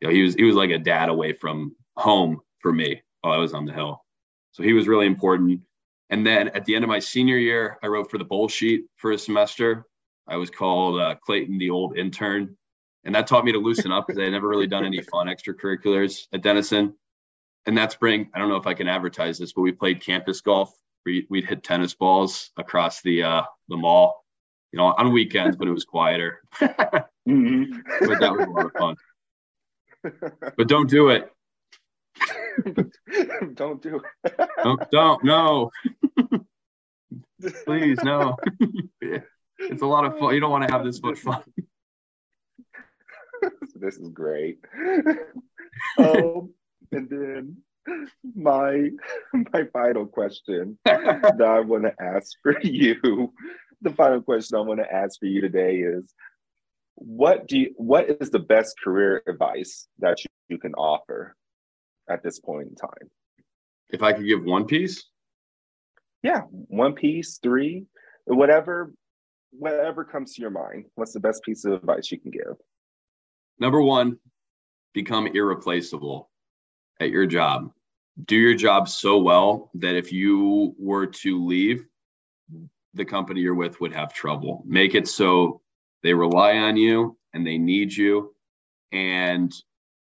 You 0.00 0.08
know 0.08 0.14
he 0.14 0.22
was 0.22 0.34
he 0.34 0.44
was 0.44 0.56
like 0.56 0.70
a 0.70 0.78
dad 0.78 1.08
away 1.08 1.32
from 1.32 1.74
home 1.96 2.40
for 2.60 2.72
me 2.72 3.02
while 3.20 3.32
i 3.32 3.38
was 3.38 3.54
on 3.54 3.64
the 3.64 3.72
hill. 3.72 4.04
So 4.52 4.62
he 4.62 4.72
was 4.72 4.88
really 4.88 5.06
important. 5.06 5.60
And 6.10 6.26
then 6.26 6.48
at 6.48 6.66
the 6.66 6.74
end 6.74 6.84
of 6.84 6.88
my 6.88 6.98
senior 6.98 7.38
year 7.38 7.78
i 7.82 7.86
wrote 7.86 8.10
for 8.10 8.18
the 8.18 8.24
Bullsheet 8.24 8.82
for 8.96 9.12
a 9.12 9.18
semester. 9.18 9.86
I 10.28 10.36
was 10.36 10.50
called 10.50 11.00
uh, 11.00 11.16
clayton 11.16 11.58
the 11.58 11.70
old 11.70 11.98
intern 11.98 12.56
and 13.04 13.14
that 13.14 13.26
taught 13.26 13.44
me 13.44 13.52
to 13.52 13.58
loosen 13.58 13.92
up 13.92 14.06
because 14.06 14.18
i 14.18 14.24
had 14.24 14.32
never 14.32 14.48
really 14.48 14.66
done 14.66 14.84
any 14.84 15.02
fun 15.02 15.26
extracurriculars 15.26 16.26
at 16.32 16.42
denison 16.42 16.94
and 17.66 17.76
that 17.78 17.92
spring 17.92 18.28
i 18.34 18.38
don't 18.38 18.48
know 18.48 18.56
if 18.56 18.66
i 18.66 18.74
can 18.74 18.88
advertise 18.88 19.38
this 19.38 19.52
but 19.52 19.62
we 19.62 19.72
played 19.72 20.00
campus 20.00 20.40
golf 20.40 20.72
we'd 21.04 21.44
hit 21.44 21.64
tennis 21.64 21.94
balls 21.94 22.50
across 22.56 23.02
the 23.02 23.24
uh, 23.24 23.42
the 23.68 23.76
mall 23.76 24.22
you 24.72 24.78
know, 24.78 24.86
on 24.86 25.12
weekends 25.12 25.56
but 25.56 25.68
it 25.68 25.72
was 25.72 25.84
quieter. 25.84 26.40
mm-hmm. 26.60 27.78
But 28.00 28.20
that 28.20 28.32
was 28.32 28.46
a 28.46 28.50
lot 28.50 28.66
of 28.66 28.72
fun. 28.72 28.96
But 30.56 30.66
don't 30.66 30.90
do 30.90 31.10
it. 31.10 31.30
don't 33.54 33.80
do 33.80 34.00
it. 34.24 34.48
don't, 34.62 34.90
don't, 34.90 35.24
no. 35.24 35.70
Please, 37.64 37.98
no. 38.02 38.36
it's 39.58 39.82
a 39.82 39.86
lot 39.86 40.04
of 40.04 40.18
fun. 40.18 40.34
You 40.34 40.40
don't 40.40 40.50
want 40.50 40.66
to 40.66 40.72
have 40.72 40.84
this 40.84 41.02
much 41.02 41.18
fun. 41.18 41.42
This 43.82 43.96
is 43.96 44.08
great. 44.08 44.58
Um, 45.98 46.52
and 46.92 47.08
then 47.08 47.56
my 48.36 48.90
my 49.32 49.64
final 49.72 50.06
question 50.06 50.78
that 50.84 51.40
I 51.40 51.60
want 51.60 51.84
to 51.84 51.94
ask 51.98 52.32
for 52.42 52.60
you 52.62 53.32
the 53.82 53.90
final 53.90 54.22
question 54.22 54.56
I 54.56 54.60
want 54.60 54.80
to 54.80 54.92
ask 54.92 55.18
for 55.18 55.26
you 55.26 55.40
today 55.40 55.78
is 55.78 56.14
what 56.94 57.48
do 57.48 57.58
you 57.58 57.74
what 57.76 58.08
is 58.20 58.30
the 58.30 58.38
best 58.38 58.76
career 58.82 59.22
advice 59.28 59.88
that 59.98 60.22
you, 60.22 60.30
you 60.48 60.58
can 60.58 60.74
offer 60.74 61.36
at 62.08 62.22
this 62.22 62.38
point 62.38 62.68
in 62.68 62.74
time? 62.74 63.10
If 63.90 64.02
I 64.02 64.12
could 64.12 64.26
give 64.26 64.44
one 64.44 64.66
piece? 64.66 65.04
Yeah, 66.22 66.42
one 66.50 66.94
piece, 66.94 67.38
three, 67.42 67.86
whatever 68.26 68.94
whatever 69.50 70.04
comes 70.04 70.34
to 70.34 70.42
your 70.42 70.50
mind. 70.50 70.86
What's 70.94 71.12
the 71.12 71.20
best 71.20 71.42
piece 71.42 71.64
of 71.64 71.72
advice 71.72 72.10
you 72.10 72.20
can 72.20 72.30
give? 72.30 72.56
Number 73.62 73.80
one, 73.80 74.18
become 74.92 75.28
irreplaceable 75.28 76.28
at 76.98 77.10
your 77.10 77.26
job. 77.26 77.70
Do 78.24 78.34
your 78.34 78.56
job 78.56 78.88
so 78.88 79.18
well 79.18 79.70
that 79.74 79.94
if 79.94 80.12
you 80.12 80.74
were 80.80 81.06
to 81.06 81.46
leave, 81.46 81.86
the 82.94 83.04
company 83.04 83.40
you're 83.40 83.54
with 83.54 83.80
would 83.80 83.92
have 83.92 84.12
trouble. 84.12 84.64
Make 84.66 84.96
it 84.96 85.06
so 85.06 85.60
they 86.02 86.12
rely 86.12 86.56
on 86.56 86.76
you 86.76 87.16
and 87.34 87.46
they 87.46 87.56
need 87.56 87.94
you. 87.94 88.34
And 88.90 89.54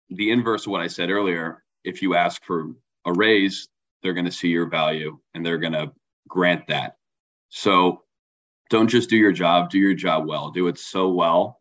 the 0.09 0.31
inverse 0.31 0.65
of 0.65 0.73
what 0.73 0.81
I 0.81 0.87
said 0.87 1.11
earlier, 1.11 1.63
if 1.85 2.01
you 2.01 2.15
ask 2.15 2.43
for 2.43 2.71
a 3.05 3.13
raise, 3.13 3.69
they're 4.03 4.15
going 4.15 4.25
to 4.25 4.33
see 4.33 4.49
your 4.49 4.71
value 4.71 5.19
and 5.35 5.45
they're 5.45 5.59
going 5.59 5.75
to 5.75 5.93
grant 6.27 6.67
that. 6.69 6.97
So 7.51 8.05
don't 8.71 8.89
just 8.89 9.11
do 9.11 9.19
your 9.19 9.33
job, 9.33 9.69
do 9.69 9.79
your 9.79 9.93
job 9.93 10.27
well. 10.27 10.51
Do 10.51 10.69
it 10.69 10.79
so 10.79 11.11
well 11.11 11.61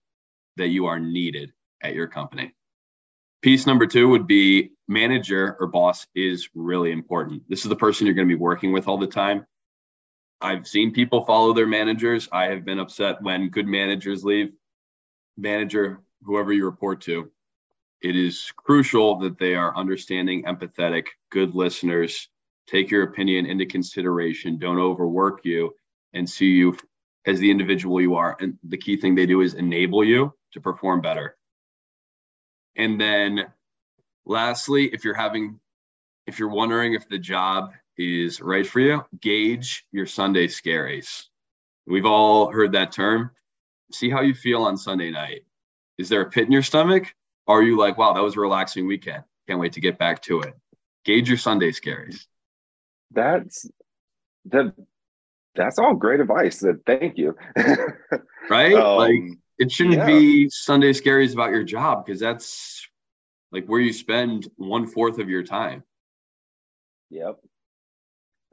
that 0.55 0.69
you 0.69 0.85
are 0.85 0.97
needed 0.97 1.51
at 1.81 1.95
your 1.95 2.07
company. 2.07 2.53
Piece 3.41 3.65
number 3.65 3.87
two 3.87 4.09
would 4.09 4.27
be 4.27 4.71
manager 4.87 5.55
or 5.59 5.67
boss 5.67 6.05
is 6.13 6.49
really 6.53 6.91
important. 6.91 7.43
This 7.47 7.63
is 7.63 7.69
the 7.69 7.75
person 7.75 8.05
you're 8.05 8.15
going 8.15 8.27
to 8.27 8.35
be 8.35 8.39
working 8.39 8.73
with 8.73 8.87
all 8.87 8.97
the 8.97 9.07
time. 9.07 9.45
I've 10.41 10.67
seen 10.67 10.91
people 10.91 11.25
follow 11.25 11.53
their 11.53 11.67
managers. 11.67 12.27
I 12.31 12.45
have 12.45 12.65
been 12.65 12.79
upset 12.79 13.21
when 13.21 13.49
good 13.49 13.67
managers 13.67 14.23
leave. 14.23 14.51
Manager, 15.37 16.01
whoever 16.23 16.51
you 16.51 16.65
report 16.65 17.01
to, 17.01 17.31
it 18.01 18.15
is 18.15 18.51
crucial 18.55 19.19
that 19.19 19.37
they 19.37 19.55
are 19.55 19.75
understanding, 19.75 20.43
empathetic, 20.43 21.07
good 21.29 21.55
listeners, 21.55 22.29
take 22.67 22.91
your 22.91 23.03
opinion 23.03 23.45
into 23.45 23.65
consideration, 23.65 24.57
don't 24.57 24.79
overwork 24.79 25.41
you, 25.43 25.73
and 26.13 26.29
see 26.29 26.51
you 26.51 26.77
as 27.25 27.39
the 27.39 27.51
individual 27.51 27.99
you 27.99 28.15
are. 28.15 28.37
And 28.39 28.57
the 28.63 28.77
key 28.77 28.97
thing 28.97 29.15
they 29.15 29.25
do 29.25 29.41
is 29.41 29.53
enable 29.53 30.03
you 30.03 30.33
to 30.53 30.61
perform 30.61 31.01
better. 31.01 31.35
And 32.79 32.99
then 32.99 33.45
lastly, 34.25 34.85
if 34.85 35.03
you're 35.03 35.13
having, 35.13 35.59
if 36.25 36.39
you're 36.39 36.49
wondering 36.49 36.93
if 36.93 37.09
the 37.09 37.19
job 37.19 37.73
is 37.97 38.39
right 38.39 38.65
for 38.65 38.79
you, 38.79 39.03
gauge 39.19 39.85
your 39.91 40.05
Sunday 40.05 40.47
scaries. 40.47 41.25
We've 41.85 42.05
all 42.05 42.49
heard 42.49 42.71
that 42.71 42.93
term. 42.93 43.31
See 43.91 44.09
how 44.09 44.21
you 44.21 44.33
feel 44.33 44.63
on 44.63 44.77
Sunday 44.77 45.11
night. 45.11 45.41
Is 45.97 46.07
there 46.07 46.21
a 46.21 46.29
pit 46.29 46.45
in 46.45 46.53
your 46.53 46.63
stomach? 46.63 47.13
Are 47.47 47.61
you 47.61 47.77
like, 47.77 47.97
wow, 47.97 48.13
that 48.13 48.23
was 48.23 48.37
a 48.37 48.39
relaxing 48.39 48.87
weekend? 48.87 49.23
Can't 49.49 49.59
wait 49.59 49.73
to 49.73 49.81
get 49.81 49.99
back 49.99 50.21
to 50.23 50.39
it. 50.39 50.53
Gauge 51.03 51.27
your 51.27 51.37
Sunday 51.37 51.71
scaries. 51.71 52.27
That's 53.11 53.69
that 54.45 54.73
that's 55.55 55.79
all 55.79 55.95
great 55.95 56.21
advice. 56.21 56.63
Thank 56.85 57.17
you. 57.17 57.35
right? 58.49 58.73
Um, 58.73 58.97
like 58.97 59.37
it 59.59 59.71
shouldn't 59.71 59.97
yeah. 59.97 60.05
be 60.05 60.49
Sunday 60.49 60.93
scaries 60.93 61.33
about 61.33 61.51
your 61.51 61.63
job 61.63 62.05
because 62.05 62.19
that's 62.19 62.87
like 63.51 63.65
where 63.65 63.81
you 63.81 63.91
spend 63.91 64.49
one 64.55 64.87
fourth 64.87 65.19
of 65.19 65.29
your 65.29 65.43
time. 65.43 65.83
Yep. 67.09 67.39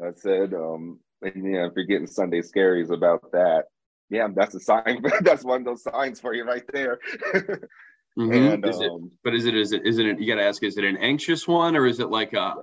I 0.02 0.10
said, 0.16 0.52
um, 0.52 0.98
and 1.22 1.52
yeah, 1.52 1.66
if 1.66 1.72
you're 1.76 1.84
getting 1.84 2.08
Sunday 2.08 2.40
scaries 2.40 2.90
about 2.90 3.32
that, 3.32 3.66
yeah, 4.10 4.28
that's 4.34 4.54
a 4.54 4.60
sign. 4.60 5.02
that's 5.20 5.44
one 5.44 5.60
of 5.60 5.64
those 5.64 5.82
signs 5.82 6.20
for 6.20 6.34
you 6.34 6.44
right 6.44 6.64
there. 6.72 6.98
mm-hmm. 7.34 8.32
And 8.32 8.66
is 8.66 8.76
um, 8.76 8.82
it, 8.82 9.10
but 9.22 9.34
is 9.34 9.46
it 9.46 9.56
is 9.56 9.72
it 9.72 9.86
is 9.86 9.98
it 9.98 10.20
you 10.20 10.26
got 10.26 10.40
to 10.40 10.46
ask 10.46 10.62
is 10.62 10.76
it 10.76 10.84
an 10.84 10.96
anxious 10.96 11.46
one 11.46 11.76
or 11.76 11.86
is 11.86 12.00
it 12.00 12.10
like 12.10 12.32
a 12.32 12.56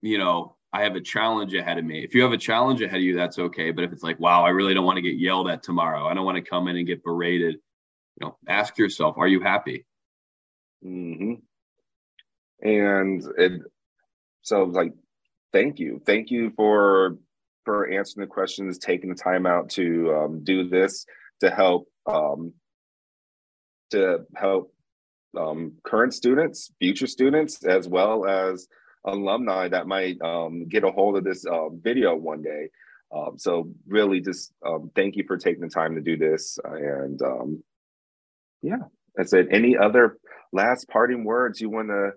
you 0.00 0.18
know 0.18 0.56
I 0.72 0.84
have 0.84 0.94
a 0.94 1.00
challenge 1.00 1.52
ahead 1.54 1.78
of 1.78 1.84
me. 1.84 2.04
If 2.04 2.14
you 2.14 2.22
have 2.22 2.32
a 2.32 2.38
challenge 2.38 2.80
ahead 2.80 2.98
of 2.98 3.02
you, 3.02 3.16
that's 3.16 3.40
okay. 3.40 3.72
But 3.72 3.82
if 3.82 3.92
it's 3.92 4.04
like, 4.04 4.20
wow, 4.20 4.44
I 4.44 4.50
really 4.50 4.72
don't 4.72 4.84
want 4.84 4.98
to 4.98 5.02
get 5.02 5.18
yelled 5.18 5.48
at 5.50 5.64
tomorrow. 5.64 6.06
I 6.06 6.14
don't 6.14 6.24
want 6.24 6.36
to 6.36 6.48
come 6.48 6.68
in 6.68 6.76
and 6.76 6.86
get 6.86 7.02
berated 7.02 7.56
you 8.20 8.26
know, 8.26 8.36
ask 8.48 8.76
yourself, 8.78 9.16
are 9.18 9.28
you 9.28 9.40
happy? 9.40 9.86
Mm-hmm. 10.84 11.34
And 12.62 13.22
it, 13.38 13.62
so 14.42 14.64
like, 14.64 14.92
thank 15.52 15.78
you, 15.78 16.00
thank 16.04 16.30
you 16.30 16.52
for 16.56 17.16
for 17.64 17.90
answering 17.90 18.26
the 18.26 18.32
questions, 18.32 18.78
taking 18.78 19.10
the 19.10 19.14
time 19.14 19.46
out 19.46 19.68
to 19.70 20.12
um, 20.14 20.44
do 20.44 20.68
this 20.68 21.06
to 21.40 21.50
help 21.50 21.88
um, 22.06 22.52
to 23.90 24.20
help 24.36 24.72
um, 25.38 25.72
current 25.84 26.14
students, 26.14 26.70
future 26.78 27.06
students, 27.06 27.64
as 27.64 27.88
well 27.88 28.26
as 28.26 28.68
alumni 29.04 29.68
that 29.68 29.86
might 29.86 30.20
um, 30.22 30.66
get 30.68 30.84
a 30.84 30.90
hold 30.90 31.16
of 31.16 31.24
this 31.24 31.44
uh, 31.46 31.68
video 31.70 32.14
one 32.14 32.42
day. 32.42 32.68
Um, 33.14 33.38
so 33.38 33.68
really, 33.86 34.20
just 34.20 34.52
um, 34.64 34.90
thank 34.94 35.16
you 35.16 35.24
for 35.26 35.36
taking 35.36 35.62
the 35.62 35.68
time 35.68 35.94
to 35.94 36.00
do 36.00 36.16
this, 36.16 36.58
and 36.64 37.20
um, 37.22 37.62
yeah. 38.62 38.76
I 39.18 39.24
said, 39.24 39.48
any 39.50 39.76
other 39.76 40.18
last 40.52 40.88
parting 40.88 41.24
words 41.24 41.60
you 41.60 41.70
want 41.70 41.88
to 41.88 42.10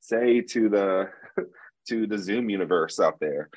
say 0.00 0.40
to 0.40 0.68
the 0.68 1.10
to 1.88 2.06
the 2.06 2.18
Zoom 2.18 2.50
universe 2.50 3.00
out 3.00 3.20
there? 3.20 3.50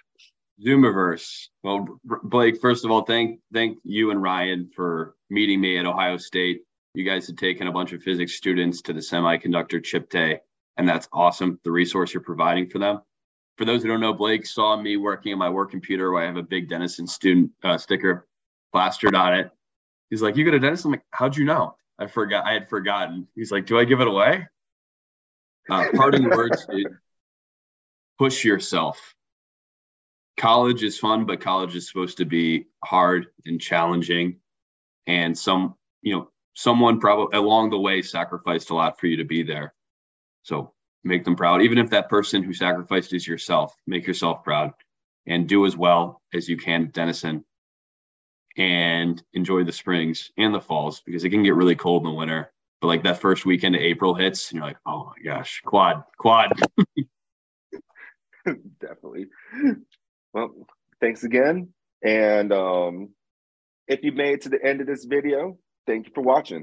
Zoomiverse. 0.66 1.48
Well, 1.64 1.88
Blake, 2.24 2.62
first 2.62 2.86
of 2.86 2.92
all, 2.92 3.04
thank 3.04 3.40
thank 3.54 3.78
you 3.84 4.12
and 4.12 4.22
Ryan 4.22 4.70
for 4.76 5.16
meeting 5.30 5.60
me 5.60 5.78
at 5.78 5.86
Ohio 5.86 6.18
State. 6.18 6.62
You 6.94 7.04
guys 7.04 7.26
had 7.26 7.38
taken 7.38 7.68
a 7.68 7.72
bunch 7.72 7.92
of 7.92 8.04
physics 8.04 8.36
students 8.36 8.82
to 8.84 8.94
the 8.94 9.00
semiconductor 9.00 9.84
chip 9.84 10.10
day, 10.10 10.40
and 10.78 10.88
that's 10.88 11.08
awesome. 11.12 11.60
The 11.64 11.72
resource 11.72 12.14
you're 12.14 12.22
providing 12.22 12.70
for 12.70 12.78
them. 12.78 13.02
For 13.58 13.66
those 13.66 13.82
who 13.82 13.88
don't 13.88 14.00
know, 14.00 14.14
Blake 14.14 14.46
saw 14.46 14.80
me 14.80 14.98
working 14.98 15.34
on 15.34 15.40
my 15.40 15.50
work 15.50 15.72
computer 15.72 16.12
where 16.12 16.24
I 16.24 16.28
have 16.28 16.38
a 16.38 16.44
big 16.44 16.70
Denison 16.70 17.08
student 17.08 17.52
uh, 17.64 17.78
sticker 17.78 18.28
plastered 18.72 19.16
on 19.16 19.34
it. 19.34 19.50
He's 20.12 20.22
like, 20.22 20.38
"You 20.38 20.46
go 20.46 20.52
to 20.52 20.60
Denison?" 20.60 20.90
I'm 20.90 20.92
like, 20.94 21.06
"How'd 21.12 21.36
you 21.36 21.46
know?" 21.46 21.76
I 22.00 22.08
forgot. 22.08 22.46
I 22.46 22.54
had 22.54 22.70
forgotten. 22.70 23.28
He's 23.36 23.52
like, 23.52 23.66
"Do 23.66 23.80
I 23.80 23.86
give 23.86 24.02
it 24.02 24.08
away?" 24.08 24.48
Uh, 25.70 25.86
parting 25.96 26.30
words: 26.30 26.66
dude, 26.72 26.88
push 28.18 28.44
yourself. 28.44 29.16
College 30.38 30.84
is 30.84 30.98
fun, 30.98 31.26
but 31.26 31.42
college 31.42 31.76
is 31.76 31.88
supposed 31.88 32.18
to 32.18 32.26
be 32.26 32.66
hard 32.84 33.28
and 33.46 33.62
challenging. 33.62 34.40
And 35.06 35.38
some, 35.38 35.76
you 36.02 36.16
know, 36.16 36.32
someone 36.54 37.00
probably 37.00 37.38
along 37.38 37.70
the 37.70 37.80
way 37.80 38.02
sacrificed 38.02 38.72
a 38.72 38.76
lot 38.76 39.00
for 39.00 39.08
you 39.08 39.18
to 39.18 39.26
be 39.26 39.44
there. 39.44 39.74
So 40.42 40.74
make 41.04 41.24
them 41.24 41.36
proud. 41.36 41.62
Even 41.62 41.78
if 41.78 41.92
that 41.92 42.10
person 42.10 42.42
who 42.42 42.54
sacrificed 42.54 43.14
is 43.14 43.28
yourself, 43.28 43.76
make 43.86 44.08
yourself 44.08 44.44
proud 44.44 44.74
and 45.28 45.48
do 45.48 45.66
as 45.66 45.78
well 45.78 46.22
as 46.34 46.50
you 46.50 46.58
can, 46.58 46.90
Denison 46.92 47.46
and 48.58 49.22
enjoy 49.34 49.64
the 49.64 49.72
springs 49.72 50.32
and 50.38 50.54
the 50.54 50.62
falls 50.62 51.02
because 51.02 51.24
it 51.24 51.30
can 51.30 51.44
get 51.44 51.56
really 51.56 51.76
cold 51.76 52.04
in 52.04 52.10
the 52.10 52.16
winter. 52.16 52.52
But 52.82 52.88
like 52.88 53.04
that 53.04 53.20
first 53.20 53.46
weekend 53.46 53.76
of 53.76 53.82
April 53.82 54.14
hits, 54.14 54.52
and 54.52 54.58
you're 54.58 54.68
like, 54.68 54.78
oh 54.86 55.06
my 55.06 55.24
gosh, 55.24 55.62
quad, 55.66 56.04
quad. 56.18 56.52
Definitely. 58.80 59.28
Well, 60.34 60.68
thanks 61.00 61.24
again. 61.24 61.70
And 62.04 62.52
um, 62.52 63.10
if 63.88 64.04
you 64.04 64.12
made 64.12 64.34
it 64.34 64.42
to 64.42 64.50
the 64.50 64.64
end 64.64 64.82
of 64.82 64.88
this 64.88 65.06
video, 65.06 65.58
thank 65.88 66.08
you 66.08 66.12
for 66.14 66.22
watching. 66.22 66.62